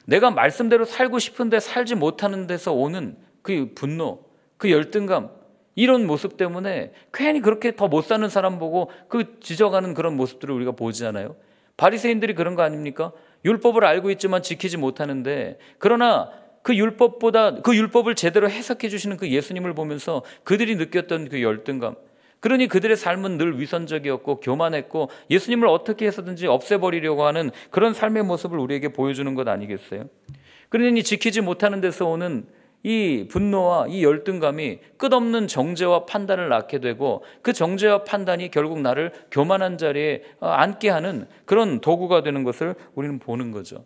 내가 0.07 0.31
말씀대로 0.31 0.85
살고 0.85 1.19
싶은데 1.19 1.61
살지 1.61 1.95
못하는 1.95 2.47
데서 2.47 2.73
오는 2.73 3.17
그 3.43 3.73
분노, 3.75 4.25
그 4.57 4.71
열등감, 4.71 5.31
이런 5.75 6.07
모습 6.07 6.37
때문에 6.37 6.93
괜히 7.13 7.41
그렇게 7.41 7.77
더 7.77 7.89
못 7.89 8.03
사는 8.05 8.27
사람 8.29 8.59
보고 8.59 8.91
그 9.09 9.39
지적하는 9.41 9.95
그런 9.95 10.17
모습들을 10.17 10.53
우리가 10.55 10.73
보지않아요 10.73 11.37
바리새인들이 11.77 12.35
그런 12.35 12.55
거 12.55 12.63
아닙니까? 12.63 13.13
율법을 13.45 13.85
알고 13.85 14.11
있지만 14.13 14.43
지키지 14.43 14.79
못하는데 14.79 15.59
그러나 15.79 16.31
그 16.63 16.75
율법보다 16.75 17.61
그 17.63 17.77
율법을 17.77 18.15
제대로 18.17 18.49
해석해 18.49 18.89
주시는 18.89 19.19
그 19.19 19.29
예수님을 19.31 19.75
보면서 19.75 20.23
그들이 20.43 20.75
느꼈던 20.77 21.29
그 21.29 21.43
열등감. 21.43 21.95
그러니 22.41 22.69
그들의 22.69 22.97
삶은 22.97 23.39
늘 23.39 23.59
위선적이었고 23.59 24.41
교만했고 24.41 25.11
예수님을 25.31 25.69
어떻게 25.69 26.07
해서든지 26.07 26.47
없애버리려고 26.47 27.25
하는 27.25 27.51
그런 27.71 27.95
삶의 27.95 28.25
모습을 28.25 28.59
우리에게 28.59 28.89
보여주는 28.89 29.35
것 29.35 29.49
아니겠어요? 29.49 30.05
그러니 30.69 31.03
지키지 31.03 31.41
못하는 31.41 31.81
데서 31.81 32.07
오는 32.07 32.47
이 32.83 33.27
분노와 33.29 33.87
이 33.89 34.05
열등감이 34.05 34.79
끝없는 34.97 35.49
정죄와 35.49 36.05
판단을 36.05 36.49
낳게 36.49 36.79
되고 36.79 37.25
그 37.43 37.53
정죄와 37.53 38.05
판단이 38.05 38.51
결국 38.51 38.81
나를 38.81 39.13
교만한 39.31 39.77
자리에 39.77 40.23
앉게 40.39 40.91
하는 40.91 41.27
그런 41.47 41.81
도구가 41.81 42.23
되는 42.23 42.45
것을 42.45 42.77
우리는 42.95 43.19
보는 43.19 43.51
거죠. 43.51 43.85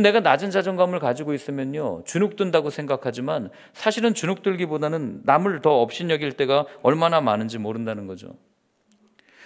내가 0.00 0.20
낮은 0.20 0.50
자존감을 0.50 0.98
가지고 0.98 1.34
있으면요, 1.34 2.02
주눅든다고 2.04 2.70
생각하지만 2.70 3.50
사실은 3.72 4.14
주눅들기보다는 4.14 5.22
남을 5.24 5.62
더 5.62 5.80
업신여길 5.80 6.32
때가 6.32 6.66
얼마나 6.82 7.20
많은지 7.20 7.58
모른다는 7.58 8.06
거죠. 8.06 8.34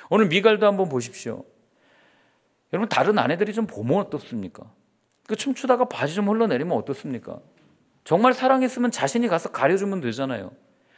오늘 0.08 0.26
미갈도 0.26 0.66
한번 0.66 0.88
보십시오. 0.88 1.44
여러분, 2.72 2.88
다른 2.88 3.18
아내들이 3.18 3.52
좀 3.52 3.66
보면 3.66 3.98
어떻습니까? 3.98 4.64
그 5.26 5.36
춤추다가 5.36 5.84
바지 5.86 6.14
좀 6.14 6.28
흘러내리면 6.28 6.76
어떻습니까? 6.76 7.38
정말 8.04 8.32
사랑했으면 8.32 8.90
자신이 8.90 9.28
가서 9.28 9.50
가려주면 9.50 10.00
되잖아요. 10.00 10.50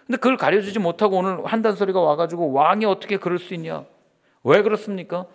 근데 0.06 0.16
그걸 0.16 0.36
가려주지 0.36 0.78
못하고 0.78 1.18
오늘 1.18 1.44
한단 1.44 1.76
소리가 1.76 2.00
와가지고 2.00 2.52
왕이 2.52 2.84
어떻게 2.84 3.18
그럴 3.18 3.38
수 3.38 3.54
있냐? 3.54 3.84
왜 4.44 4.62
그렇습니까? 4.62 5.26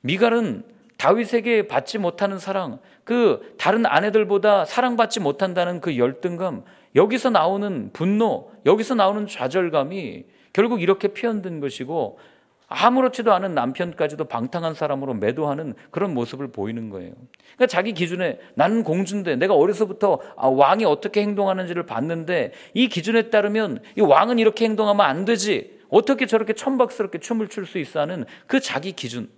미갈은 0.00 0.64
다윗에게 0.98 1.68
받지 1.68 1.96
못하는 1.96 2.38
사랑, 2.38 2.80
그 3.04 3.54
다른 3.56 3.86
아내들보다 3.86 4.64
사랑받지 4.64 5.20
못한다는 5.20 5.80
그 5.80 5.96
열등감, 5.96 6.64
여기서 6.94 7.30
나오는 7.30 7.90
분노, 7.92 8.50
여기서 8.66 8.94
나오는 8.94 9.26
좌절감이 9.26 10.24
결국 10.52 10.82
이렇게 10.82 11.08
표현된 11.08 11.60
것이고 11.60 12.18
아무렇지도 12.66 13.32
않은 13.32 13.54
남편까지도 13.54 14.24
방탕한 14.26 14.74
사람으로 14.74 15.14
매도하는 15.14 15.74
그런 15.90 16.12
모습을 16.12 16.48
보이는 16.48 16.90
거예요. 16.90 17.12
그러니까 17.54 17.66
자기 17.66 17.94
기준에 17.94 18.38
나는 18.54 18.82
공주인데 18.82 19.36
내가 19.36 19.54
어려서부터 19.54 20.18
아, 20.36 20.48
왕이 20.48 20.84
어떻게 20.84 21.22
행동하는지를 21.22 21.86
봤는데 21.86 22.52
이 22.74 22.88
기준에 22.88 23.30
따르면 23.30 23.80
이 23.96 24.00
왕은 24.02 24.38
이렇게 24.38 24.66
행동하면 24.66 25.06
안 25.06 25.24
되지. 25.24 25.78
어떻게 25.88 26.26
저렇게 26.26 26.52
천박스럽게 26.52 27.18
춤을 27.20 27.48
출 27.48 27.64
수 27.64 27.78
있어 27.78 28.00
하는 28.00 28.26
그 28.46 28.60
자기 28.60 28.92
기준. 28.92 29.30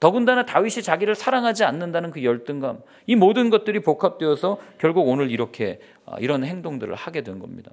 더군다나 0.00 0.44
다윗이 0.44 0.82
자기를 0.82 1.14
사랑하지 1.14 1.64
않는다는 1.64 2.10
그 2.10 2.24
열등감, 2.24 2.80
이 3.06 3.16
모든 3.16 3.50
것들이 3.50 3.80
복합되어서 3.80 4.58
결국 4.78 5.08
오늘 5.08 5.30
이렇게 5.30 5.80
아, 6.06 6.16
이런 6.18 6.44
행동들을 6.44 6.94
하게 6.94 7.22
된 7.22 7.38
겁니다. 7.38 7.72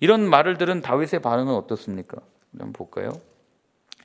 이런 0.00 0.28
말을 0.28 0.58
들은 0.58 0.80
다윗의 0.80 1.20
반응은 1.20 1.54
어떻습니까? 1.54 2.18
한번 2.52 2.72
볼까요? 2.72 3.10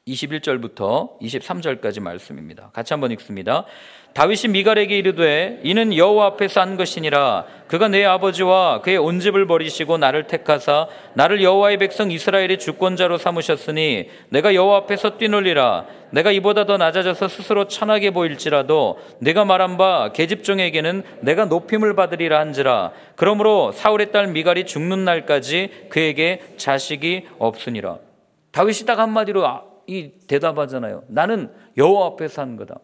21절부터 0.07 1.17
23절까지 1.21 2.01
말씀입니다. 2.01 2.71
같이 2.73 2.93
한번 2.93 3.11
읽습니다. 3.11 3.65
다윗이 4.13 4.51
미갈에게 4.51 4.97
이르되 4.97 5.59
이는 5.63 5.95
여호와 5.95 6.27
앞에서 6.27 6.61
한 6.61 6.77
것이니라 6.77 7.45
그가 7.67 7.87
내 7.87 8.03
아버지와 8.03 8.81
그의 8.81 8.97
온 8.97 9.19
집을 9.19 9.47
버리시고 9.47 9.97
나를 9.97 10.27
택하사 10.27 10.87
나를 11.15 11.41
여호와의 11.41 11.77
백성 11.77 12.11
이스라엘의 12.11 12.59
주권자로 12.59 13.17
삼으셨으니 13.17 14.09
내가 14.29 14.53
여호와 14.53 14.79
앞에서 14.79 15.17
뛰놀리라 15.17 15.87
내가 16.11 16.31
이보다 16.31 16.65
더 16.65 16.77
낮아져서 16.77 17.27
스스로 17.27 17.67
천하게 17.67 18.11
보일지라도 18.11 18.99
내가 19.19 19.45
말한 19.45 19.77
바 19.77 20.11
계집종에게는 20.13 21.03
내가 21.21 21.45
높임을 21.45 21.95
받으리라 21.95 22.39
한지라 22.39 22.91
그러므로 23.15 23.71
사울의 23.71 24.11
딸 24.11 24.27
미갈이 24.27 24.67
죽는 24.67 25.05
날까지 25.05 25.87
그에게 25.89 26.39
자식이 26.57 27.29
없으니라 27.39 27.97
다윗이 28.51 28.85
딱 28.85 28.99
한마디로 28.99 29.47
아, 29.47 29.72
이 29.87 30.11
대답하잖아요. 30.27 31.03
나는 31.07 31.51
여호와 31.77 32.07
앞에서 32.07 32.41
한 32.41 32.55
거다. 32.55 32.79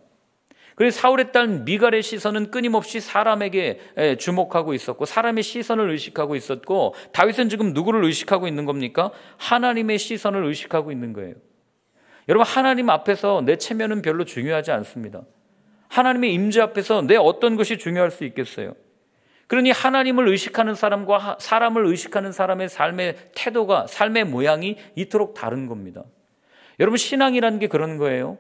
그래서 0.76 1.02
사울의 1.02 1.34
딸 1.34 1.48
미갈의 1.48 2.02
시선은 2.02 2.52
끊임없이 2.52 3.02
사람에게 3.02 4.18
주목하고 4.18 4.74
있었고 4.74 5.04
사람의 5.04 5.44
시선을 5.44 5.90
의식하고 5.90 6.38
있었고 6.38 6.96
다윗은 7.12 7.50
지금 7.50 7.74
누구를 7.74 8.06
의식하고 8.06 8.48
있는 8.48 8.64
겁니까? 8.64 9.12
하나님의 9.38 9.98
시선을 9.98 10.46
의식하고 10.46 10.94
있는 10.94 11.12
거예요. 11.12 11.36
여러분 12.30 12.48
하나님 12.48 12.90
앞에서 12.90 13.42
내 13.44 13.58
체면은 13.58 14.02
별로 14.02 14.24
중요하지 14.24 14.72
않습니다. 14.72 15.24
하나님의 15.90 16.34
임재 16.34 16.62
앞에서 16.62 17.02
내 17.02 17.18
어떤 17.18 17.58
것이 17.58 17.78
중요할 17.78 18.10
수 18.12 18.24
있겠어요? 18.24 18.74
그러니 19.48 19.72
하나님을 19.72 20.30
의식하는 20.30 20.76
사람과 20.76 21.38
사람을 21.40 21.88
의식하는 21.88 22.32
사람의 22.32 22.70
삶의 22.70 23.32
태도가 23.36 23.88
삶의 23.88 24.26
모양이 24.26 24.78
이토록 24.96 25.34
다른 25.34 25.66
겁니다. 25.66 26.04
여러분 26.80 26.98
신앙이라는 26.98 27.60
게 27.60 27.68
그런 27.68 27.98
거예요. 27.98 28.38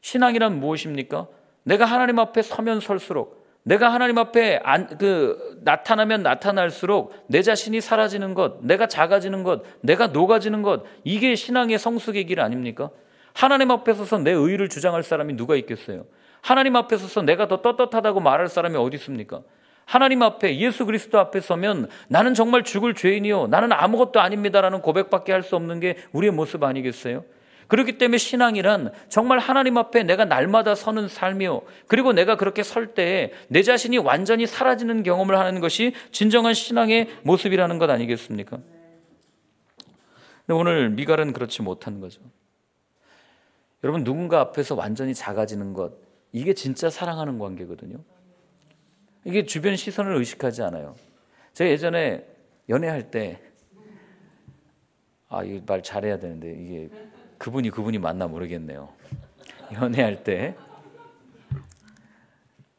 신앙이란 0.00 0.60
무엇입니까? 0.60 1.28
내가 1.62 1.86
하나님 1.86 2.18
앞에 2.18 2.42
서면 2.42 2.80
설수록 2.80 3.44
내가 3.62 3.90
하나님 3.92 4.18
앞에 4.18 4.60
안, 4.62 4.98
그, 4.98 5.58
나타나면 5.62 6.22
나타날수록 6.22 7.14
내 7.28 7.40
자신이 7.40 7.80
사라지는 7.80 8.34
것, 8.34 8.62
내가 8.62 8.86
작아지는 8.86 9.42
것, 9.42 9.62
내가 9.80 10.08
녹아지는 10.08 10.60
것, 10.60 10.84
이게 11.02 11.34
신앙의 11.34 11.78
성숙의 11.78 12.26
길 12.26 12.40
아닙니까? 12.40 12.90
하나님 13.32 13.70
앞에 13.70 13.94
서서 13.94 14.18
내 14.18 14.32
의를 14.32 14.68
주장할 14.68 15.02
사람이 15.02 15.36
누가 15.36 15.56
있겠어요? 15.56 16.04
하나님 16.42 16.76
앞에 16.76 16.98
서서 16.98 17.22
내가 17.22 17.48
더 17.48 17.62
떳떳하다고 17.62 18.20
말할 18.20 18.48
사람이 18.48 18.76
어디 18.76 18.96
있습니까? 18.96 19.40
하나님 19.86 20.22
앞에 20.22 20.58
예수 20.58 20.84
그리스도 20.84 21.18
앞에 21.18 21.40
서면 21.40 21.88
나는 22.08 22.34
정말 22.34 22.64
죽을 22.64 22.94
죄인이요. 22.94 23.46
나는 23.46 23.72
아무것도 23.72 24.20
아닙니다라는 24.20 24.82
고백밖에 24.82 25.32
할 25.32 25.42
수 25.42 25.56
없는 25.56 25.80
게 25.80 25.96
우리의 26.12 26.32
모습 26.32 26.62
아니겠어요? 26.62 27.24
그렇기 27.68 27.98
때문에 27.98 28.18
신앙이란 28.18 28.92
정말 29.08 29.38
하나님 29.38 29.76
앞에 29.78 30.02
내가 30.02 30.24
날마다 30.24 30.74
서는 30.74 31.08
삶이요. 31.08 31.62
그리고 31.86 32.12
내가 32.12 32.36
그렇게 32.36 32.62
설때내 32.62 33.62
자신이 33.64 33.98
완전히 33.98 34.46
사라지는 34.46 35.02
경험을 35.02 35.38
하는 35.38 35.60
것이 35.60 35.94
진정한 36.12 36.54
신앙의 36.54 37.08
모습이라는 37.22 37.78
것 37.78 37.90
아니겠습니까? 37.90 38.58
근데 40.46 40.60
오늘 40.60 40.90
미갈은 40.90 41.32
그렇지 41.32 41.62
못한 41.62 42.00
거죠. 42.00 42.20
여러분, 43.82 44.04
누군가 44.04 44.40
앞에서 44.40 44.74
완전히 44.74 45.14
작아지는 45.14 45.72
것, 45.72 45.92
이게 46.32 46.54
진짜 46.54 46.90
사랑하는 46.90 47.38
관계거든요. 47.38 47.98
이게 49.24 49.44
주변 49.44 49.76
시선을 49.76 50.14
의식하지 50.16 50.62
않아요. 50.62 50.94
제가 51.54 51.70
예전에 51.70 52.26
연애할 52.68 53.10
때, 53.10 53.40
아, 55.28 55.42
이 55.44 55.60
말 55.66 55.82
잘해야 55.82 56.18
되는데, 56.18 56.50
이게 56.52 56.88
그분이 57.44 57.68
그분이 57.68 57.98
맞나 57.98 58.26
모르겠네요. 58.26 58.88
연애할 59.74 60.24
때, 60.24 60.56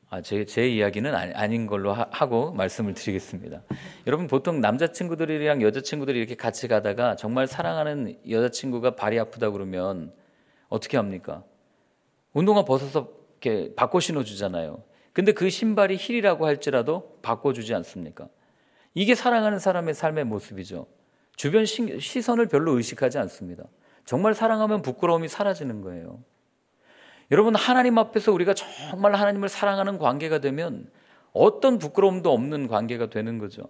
아, 0.10 0.24
제, 0.24 0.44
제 0.46 0.68
이야기는 0.68 1.14
아 1.14 1.46
닌 1.46 1.68
걸로 1.68 1.94
하, 1.94 2.28
고 2.28 2.52
말씀을 2.52 2.96
드리겠습니다. 2.96 3.62
여러분 4.08 4.26
보통 4.26 4.62
남자친구들이랑 4.62 5.62
여자친구들이 5.62 6.18
이렇게 6.18 6.34
같이 6.34 6.68
가다가 6.68 7.16
정말 7.16 7.46
사랑하는 7.46 8.20
여자친구가 8.28 8.96
발이 8.96 9.20
아프다 9.20 9.52
그러면 9.52 10.12
어떻게 10.68 10.98
합니까? 10.98 11.44
운동화 12.34 12.66
벗어서 12.66 13.12
이렇게 13.40 13.76
바꿔 13.76 14.00
신어주잖아요. 14.00 14.82
근데 15.14 15.32
그 15.32 15.52
신발이 15.52 15.98
힐이라고 15.98 16.48
할지라도 16.48 17.20
바꿔주지 17.22 17.76
않습니까? 17.76 18.30
이게 18.96 19.14
사랑하는 19.14 19.60
사람의 19.60 19.94
삶의 19.94 20.24
모습이죠. 20.24 20.88
주변 21.36 21.66
시선을 21.66 22.48
별로 22.48 22.76
의식하지 22.78 23.20
않습니다. 23.20 23.66
정말 24.06 24.34
사랑하면 24.34 24.82
부끄러움이 24.82 25.28
사라지는 25.28 25.82
거예요. 25.82 26.20
여러분, 27.32 27.56
하나님 27.56 27.98
앞에서 27.98 28.32
우리가 28.32 28.54
정말 28.54 29.16
하나님을 29.16 29.50
사랑하는 29.50 29.98
관계가 29.98 30.40
되면 30.40 30.88
어떤 31.34 31.80
부끄러움도 31.80 32.32
없는 32.32 32.68
관계가 32.68 33.10
되는 33.10 33.40
거죠. 33.40 33.64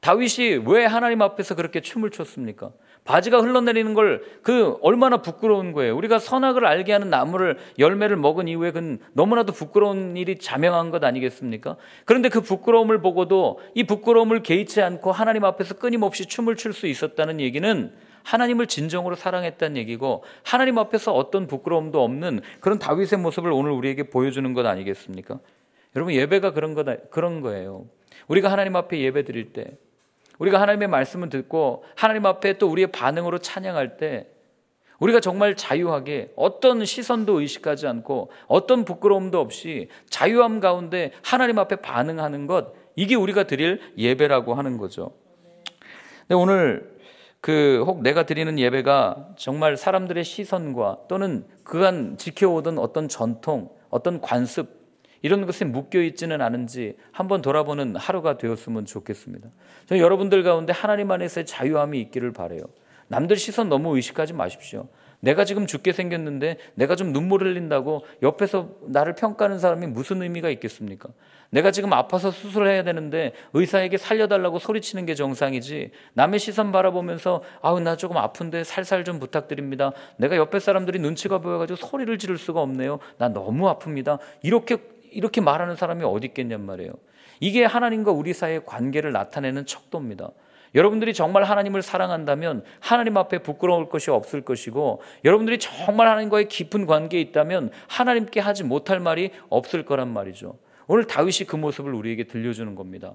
다윗이 0.00 0.62
왜 0.66 0.84
하나님 0.84 1.22
앞에서 1.22 1.54
그렇게 1.54 1.80
춤을 1.80 2.10
췄습니까? 2.10 2.72
바지가 3.04 3.40
흘러내리는 3.40 3.92
걸 3.94 4.22
그 4.42 4.76
얼마나 4.82 5.18
부끄러운 5.22 5.72
거예요. 5.72 5.96
우리가 5.96 6.18
선악을 6.18 6.66
알게 6.66 6.92
하는 6.92 7.08
나무를 7.08 7.58
열매를 7.78 8.16
먹은 8.16 8.48
이후에 8.48 8.70
그 8.72 8.98
너무나도 9.12 9.52
부끄러운 9.52 10.16
일이 10.16 10.38
자명한 10.38 10.90
것 10.90 11.02
아니겠습니까? 11.04 11.76
그런데 12.04 12.28
그 12.28 12.40
부끄러움을 12.42 13.00
보고도 13.00 13.60
이 13.74 13.84
부끄러움을 13.84 14.42
개의치 14.42 14.82
않고 14.82 15.12
하나님 15.12 15.44
앞에서 15.44 15.74
끊임없이 15.74 16.26
춤을 16.26 16.56
출 16.56 16.74
수 16.74 16.86
있었다는 16.86 17.40
얘기는 17.40 17.92
하나님을 18.24 18.66
진정으로 18.66 19.14
사랑했다는 19.14 19.76
얘기고 19.76 20.24
하나님 20.42 20.78
앞에서 20.78 21.12
어떤 21.12 21.46
부끄러움도 21.46 22.02
없는 22.02 22.40
그런 22.60 22.78
다윗의 22.78 23.18
모습을 23.20 23.52
오늘 23.52 23.70
우리에게 23.70 24.04
보여주는 24.04 24.52
것 24.52 24.66
아니겠습니까? 24.66 25.38
여러분 25.94 26.14
예배가 26.14 26.52
그런 26.52 26.74
거다 26.74 26.96
그런 27.10 27.40
거예요. 27.40 27.86
우리가 28.26 28.50
하나님 28.50 28.74
앞에 28.74 28.98
예배 28.98 29.24
드릴 29.24 29.52
때 29.52 29.78
우리가 30.38 30.60
하나님의 30.60 30.88
말씀을 30.88 31.28
듣고 31.28 31.84
하나님 31.94 32.26
앞에 32.26 32.58
또 32.58 32.68
우리의 32.68 32.88
반응으로 32.88 33.38
찬양할 33.38 33.96
때 33.98 34.26
우리가 34.98 35.20
정말 35.20 35.56
자유하게 35.56 36.32
어떤 36.36 36.84
시선도 36.84 37.40
의식하지 37.40 37.86
않고 37.86 38.30
어떤 38.46 38.84
부끄러움도 38.84 39.38
없이 39.38 39.88
자유함 40.08 40.60
가운데 40.60 41.12
하나님 41.22 41.58
앞에 41.58 41.76
반응하는 41.76 42.46
것 42.46 42.72
이게 42.96 43.14
우리가 43.14 43.44
드릴 43.44 43.80
예배라고 43.98 44.54
하는 44.54 44.78
거죠. 44.78 45.12
근데 46.20 46.34
오늘 46.34 46.93
그 47.44 47.84
혹 47.86 48.00
내가 48.00 48.24
드리는 48.24 48.58
예배가 48.58 49.34
정말 49.36 49.76
사람들의 49.76 50.24
시선과 50.24 51.00
또는 51.08 51.44
그간 51.62 52.16
지켜오던 52.16 52.78
어떤 52.78 53.06
전통, 53.06 53.68
어떤 53.90 54.22
관습 54.22 54.70
이런 55.20 55.44
것에 55.44 55.66
묶여 55.66 56.00
있지는 56.00 56.40
않은지 56.40 56.96
한번 57.12 57.42
돌아보는 57.42 57.96
하루가 57.96 58.38
되었으면 58.38 58.86
좋겠습니다. 58.86 59.50
저는 59.84 60.02
여러분들 60.02 60.42
가운데 60.42 60.72
하나님 60.72 61.10
안에서의 61.10 61.44
자유함이 61.44 62.00
있기를 62.00 62.32
바래요. 62.32 62.62
남들 63.08 63.36
시선 63.36 63.68
너무 63.68 63.94
의식하지 63.94 64.32
마십시오. 64.32 64.88
내가 65.24 65.46
지금 65.46 65.66
죽게 65.66 65.92
생겼는데 65.92 66.58
내가 66.74 66.96
좀 66.96 67.12
눈물 67.12 67.42
흘린다고 67.42 68.04
옆에서 68.22 68.68
나를 68.82 69.14
평가하는 69.14 69.58
사람이 69.58 69.86
무슨 69.86 70.20
의미가 70.20 70.50
있겠습니까? 70.50 71.08
내가 71.48 71.70
지금 71.70 71.94
아파서 71.94 72.30
수술을 72.30 72.68
해야 72.68 72.82
되는데 72.82 73.32
의사에게 73.54 73.96
살려달라고 73.96 74.58
소리치는 74.58 75.06
게 75.06 75.14
정상이지 75.14 75.92
남의 76.12 76.40
시선 76.40 76.72
바라보면서 76.72 77.42
아우 77.62 77.80
나 77.80 77.96
조금 77.96 78.18
아픈데 78.18 78.64
살살 78.64 79.04
좀 79.04 79.18
부탁드립니다. 79.18 79.92
내가 80.18 80.36
옆에 80.36 80.60
사람들이 80.60 80.98
눈치가 80.98 81.38
보여가지고 81.38 81.76
소리를 81.76 82.18
지를 82.18 82.36
수가 82.36 82.60
없네요. 82.60 82.98
나 83.16 83.30
너무 83.30 83.66
아픕니다. 83.72 84.18
이렇게 84.42 84.76
이렇게 85.10 85.40
말하는 85.40 85.76
사람이 85.76 86.04
어디 86.04 86.26
있겠냔 86.26 86.66
말이에요. 86.66 86.92
이게 87.40 87.64
하나님과 87.64 88.12
우리 88.12 88.34
사이의 88.34 88.66
관계를 88.66 89.12
나타내는 89.12 89.64
척도입니다. 89.64 90.30
여러분들이 90.74 91.14
정말 91.14 91.44
하나님을 91.44 91.82
사랑한다면 91.82 92.64
하나님 92.80 93.16
앞에 93.16 93.38
부끄러울 93.38 93.88
것이 93.88 94.10
없을 94.10 94.40
것이고 94.42 95.02
여러분들이 95.24 95.58
정말 95.58 96.08
하나님과의 96.08 96.48
깊은 96.48 96.86
관계에 96.86 97.20
있다면 97.20 97.70
하나님께 97.88 98.40
하지 98.40 98.64
못할 98.64 99.00
말이 99.00 99.30
없을 99.48 99.84
거란 99.84 100.08
말이죠. 100.08 100.58
오늘 100.86 101.06
다윗이 101.06 101.46
그 101.46 101.56
모습을 101.56 101.94
우리에게 101.94 102.24
들려주는 102.24 102.74
겁니다. 102.74 103.14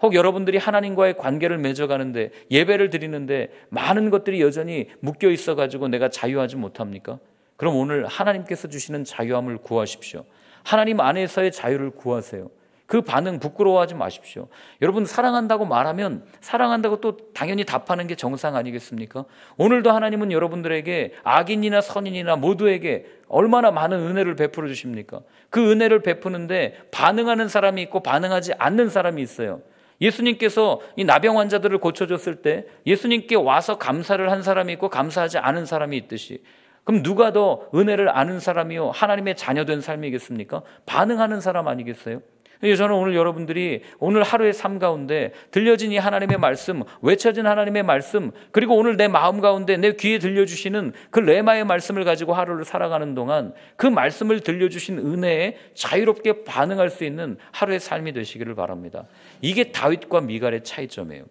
혹 0.00 0.14
여러분들이 0.14 0.58
하나님과의 0.58 1.16
관계를 1.16 1.58
맺어가는데 1.58 2.30
예배를 2.50 2.90
드리는데 2.90 3.50
많은 3.70 4.10
것들이 4.10 4.40
여전히 4.40 4.88
묶여 5.00 5.28
있어가지고 5.28 5.88
내가 5.88 6.08
자유하지 6.08 6.56
못합니까? 6.56 7.18
그럼 7.56 7.74
오늘 7.76 8.06
하나님께서 8.06 8.68
주시는 8.68 9.02
자유함을 9.04 9.58
구하십시오. 9.58 10.24
하나님 10.62 11.00
안에서의 11.00 11.50
자유를 11.50 11.90
구하세요. 11.90 12.48
그 12.88 13.02
반응 13.02 13.38
부끄러워하지 13.38 13.94
마십시오. 13.96 14.48
여러분 14.80 15.04
사랑한다고 15.04 15.66
말하면 15.66 16.24
사랑한다고 16.40 17.02
또 17.02 17.18
당연히 17.34 17.64
답하는 17.64 18.06
게 18.06 18.14
정상 18.14 18.56
아니겠습니까? 18.56 19.26
오늘도 19.58 19.90
하나님은 19.90 20.32
여러분들에게 20.32 21.12
악인이나 21.22 21.82
선인이나 21.82 22.36
모두에게 22.36 23.04
얼마나 23.28 23.70
많은 23.70 23.98
은혜를 23.98 24.36
베풀어 24.36 24.68
주십니까? 24.68 25.20
그 25.50 25.70
은혜를 25.70 26.00
베푸는데 26.00 26.78
반응하는 26.90 27.48
사람이 27.48 27.82
있고 27.82 28.00
반응하지 28.02 28.54
않는 28.54 28.88
사람이 28.88 29.20
있어요. 29.20 29.60
예수님께서 30.00 30.80
이 30.96 31.04
나병 31.04 31.38
환자들을 31.38 31.76
고쳐줬을 31.80 32.36
때 32.36 32.64
예수님께 32.86 33.34
와서 33.34 33.76
감사를 33.76 34.30
한 34.30 34.42
사람이 34.42 34.72
있고 34.72 34.88
감사하지 34.88 35.36
않은 35.36 35.66
사람이 35.66 35.94
있듯이 35.98 36.42
그럼 36.84 37.02
누가 37.02 37.32
더 37.32 37.68
은혜를 37.74 38.08
아는 38.08 38.40
사람이요 38.40 38.92
하나님의 38.92 39.36
자녀된 39.36 39.82
삶이겠습니까? 39.82 40.62
반응하는 40.86 41.42
사람 41.42 41.68
아니겠어요? 41.68 42.22
저는 42.60 42.94
오늘 42.94 43.14
여러분들이 43.14 43.82
오늘 43.98 44.22
하루의 44.22 44.52
삶 44.52 44.78
가운데 44.78 45.32
들려진 45.50 45.92
이 45.92 45.96
하나님의 45.96 46.38
말씀, 46.38 46.82
외쳐진 47.02 47.46
하나님의 47.46 47.84
말씀, 47.84 48.32
그리고 48.50 48.76
오늘 48.76 48.96
내 48.96 49.06
마음 49.06 49.40
가운데 49.40 49.76
내 49.76 49.92
귀에 49.92 50.18
들려주시는 50.18 50.92
그 51.10 51.20
레마의 51.20 51.64
말씀을 51.64 52.04
가지고 52.04 52.34
하루를 52.34 52.64
살아가는 52.64 53.14
동안 53.14 53.54
그 53.76 53.86
말씀을 53.86 54.40
들려주신 54.40 54.98
은혜에 54.98 55.56
자유롭게 55.74 56.44
반응할 56.44 56.90
수 56.90 57.04
있는 57.04 57.36
하루의 57.52 57.78
삶이 57.80 58.12
되시기를 58.12 58.54
바랍니다. 58.54 59.06
이게 59.40 59.70
다윗과 59.70 60.22
미갈의 60.22 60.64
차이점이에요. 60.64 61.24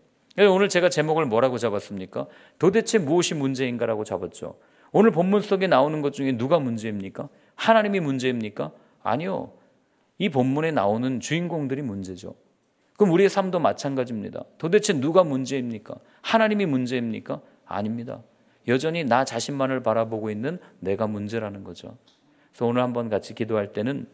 오늘 0.49 0.69
제가 0.69 0.89
제목을 0.89 1.25
뭐라고 1.25 1.57
잡았습니까? 1.57 2.27
도대체 2.59 2.99
무엇이 2.99 3.33
문제인가라고 3.33 4.03
잡았죠. 4.03 4.55
오늘 4.91 5.11
본문 5.11 5.41
속에 5.41 5.67
나오는 5.67 6.01
것 6.01 6.13
중에 6.13 6.37
누가 6.37 6.59
문제입니까? 6.59 7.27
하나님이 7.55 7.99
문제입니까? 7.99 8.71
아니요. 9.03 9.51
이 10.17 10.29
본문에 10.29 10.71
나오는 10.71 11.19
주인공들이 11.19 11.81
문제죠. 11.81 12.35
그럼 12.97 13.13
우리의 13.13 13.29
삶도 13.29 13.59
마찬가지입니다. 13.59 14.43
도대체 14.57 14.93
누가 14.93 15.23
문제입니까? 15.23 15.95
하나님이 16.21 16.65
문제입니까? 16.65 17.41
아닙니다. 17.65 18.21
여전히 18.67 19.03
나 19.03 19.23
자신만을 19.23 19.83
바라보고 19.83 20.29
있는 20.29 20.59
내가 20.79 21.07
문제라는 21.07 21.63
거죠. 21.63 21.97
그래서 22.51 22.65
오늘 22.65 22.81
한번 22.81 23.09
같이 23.09 23.35
기도할 23.35 23.71
때는 23.71 24.07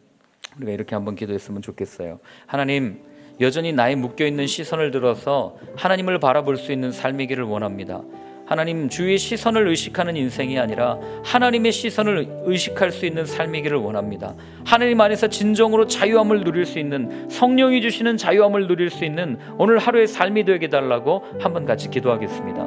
우리가 0.56 0.72
이렇게 0.72 0.94
한번 0.94 1.14
기도했으면 1.16 1.62
좋겠어요. 1.62 2.20
하나님, 2.46 3.02
여전히 3.40 3.72
나의 3.72 3.96
묶여 3.96 4.26
있는 4.26 4.46
시선을 4.46 4.90
들어서 4.90 5.58
하나님을 5.76 6.20
바라볼 6.20 6.56
수 6.56 6.70
있는 6.70 6.92
삶이기를 6.92 7.42
원합니다. 7.44 8.02
하나님 8.46 8.88
주의 8.88 9.16
시선을 9.16 9.66
의식하는 9.68 10.16
인생이 10.16 10.58
아니라 10.58 10.98
하나님의 11.24 11.72
시선을 11.72 12.42
의식할 12.44 12.90
수 12.90 13.06
있는 13.06 13.24
삶이기를 13.24 13.78
원합니다. 13.78 14.34
하나님 14.66 15.00
안에서 15.00 15.28
진정으로 15.28 15.86
자유함을 15.86 16.44
누릴 16.44 16.66
수 16.66 16.78
있는 16.78 17.28
성령이 17.30 17.80
주시는 17.80 18.16
자유함을 18.16 18.66
누릴 18.66 18.90
수 18.90 19.04
있는 19.04 19.38
오늘 19.58 19.78
하루의 19.78 20.06
삶이 20.06 20.44
되게 20.44 20.68
달라고 20.68 21.24
한번 21.40 21.64
같이 21.64 21.88
기도하겠습니다. 21.88 22.62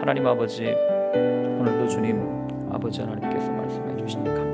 하나님 0.00 0.26
아버지 0.26 0.64
오늘도 1.14 1.88
주님 1.88 2.20
아버지 2.70 3.00
하나님께서 3.00 3.50
말씀해 3.50 3.96
주시니 3.96 4.24
감사합니다. 4.24 4.45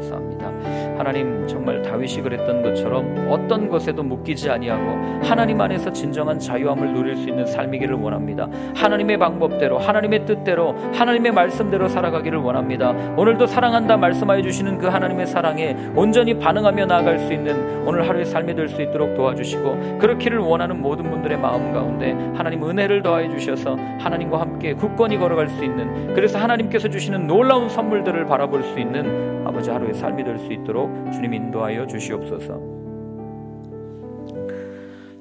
하나님 0.98 1.46
정말 1.46 1.80
다윗이 1.82 2.22
그랬던 2.22 2.62
것처럼 2.62 3.28
어떤 3.30 3.68
것에도 3.68 4.02
묶이지 4.02 4.50
아니하고 4.50 5.22
하나님 5.22 5.60
안에서 5.60 5.92
진정한 5.92 6.38
자유함을 6.38 6.92
누릴 6.92 7.16
수 7.16 7.28
있는 7.28 7.46
삶이기를 7.46 7.94
원합니다. 7.94 8.48
하나님의 8.74 9.18
방법대로 9.18 9.78
하나님의 9.78 10.26
뜻대로 10.26 10.74
하나님의 10.92 11.32
말씀대로 11.32 11.88
살아가기를 11.88 12.38
원합니다. 12.38 12.90
오늘도 13.16 13.46
사랑한다 13.46 13.96
말씀하여 13.96 14.42
주시는 14.42 14.78
그 14.78 14.86
하나님의 14.88 15.26
사랑에 15.26 15.76
온전히 15.94 16.38
반응하며 16.38 16.86
나아갈 16.86 17.18
수 17.20 17.32
있는 17.32 17.86
오늘 17.86 18.08
하루의 18.08 18.24
삶이 18.26 18.54
될 18.54 18.72
수 18.72 18.80
있도록 18.80 19.14
도와주시고 19.16 19.98
그렇기를 19.98 20.38
원하는 20.38 20.80
모든 20.80 21.10
분들의 21.10 21.38
마음 21.38 21.72
가운데 21.72 22.12
하나님 22.34 22.64
은혜를 22.64 23.02
더하여 23.02 23.28
주셔서 23.28 23.76
하나님과 23.98 24.40
함께 24.40 24.51
굳건히 24.70 25.18
걸어갈 25.18 25.48
수 25.48 25.64
있는 25.64 26.14
그래서 26.14 26.38
하나님께서 26.38 26.88
주시는 26.88 27.26
놀라운 27.26 27.68
선물들을 27.68 28.26
바라볼 28.26 28.62
수 28.62 28.78
있는 28.78 29.46
아버지 29.46 29.70
하루의 29.70 29.94
삶이 29.94 30.22
될 30.24 30.38
수 30.38 30.52
있도록 30.52 31.12
주님 31.12 31.34
인도하여 31.34 31.86
주시옵소서. 31.86 32.60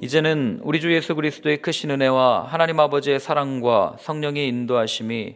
이제는 0.01 0.61
우리 0.63 0.79
주 0.79 0.93
예수 0.93 1.13
그리스도의 1.13 1.61
크신 1.61 1.91
은혜와 1.91 2.47
하나님 2.49 2.79
아버지의 2.79 3.19
사랑과 3.19 3.95
성령의 3.99 4.47
인도하심이 4.47 5.35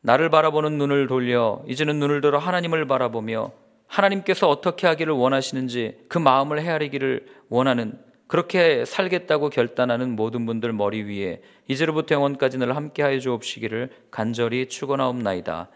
나를 0.00 0.28
바라보는 0.30 0.78
눈을 0.78 1.06
돌려 1.06 1.62
이제는 1.66 1.98
눈을 2.00 2.20
들어 2.20 2.38
하나님을 2.38 2.86
바라보며 2.86 3.52
하나님께서 3.86 4.48
어떻게 4.48 4.86
하기를 4.86 5.12
원하시는지 5.12 6.06
그 6.08 6.18
마음을 6.18 6.60
헤아리기를 6.60 7.26
원하는 7.48 7.98
그렇게 8.28 8.84
살겠다고 8.84 9.48
결단하는 9.48 10.14
모든 10.14 10.46
분들 10.46 10.72
머리 10.74 11.02
위에 11.02 11.40
이제로부터 11.66 12.14
영원까지 12.14 12.58
늘 12.58 12.76
함께하여 12.76 13.18
주옵시기를 13.18 13.90
간절히 14.10 14.68
축원하옵나이다. 14.68 15.70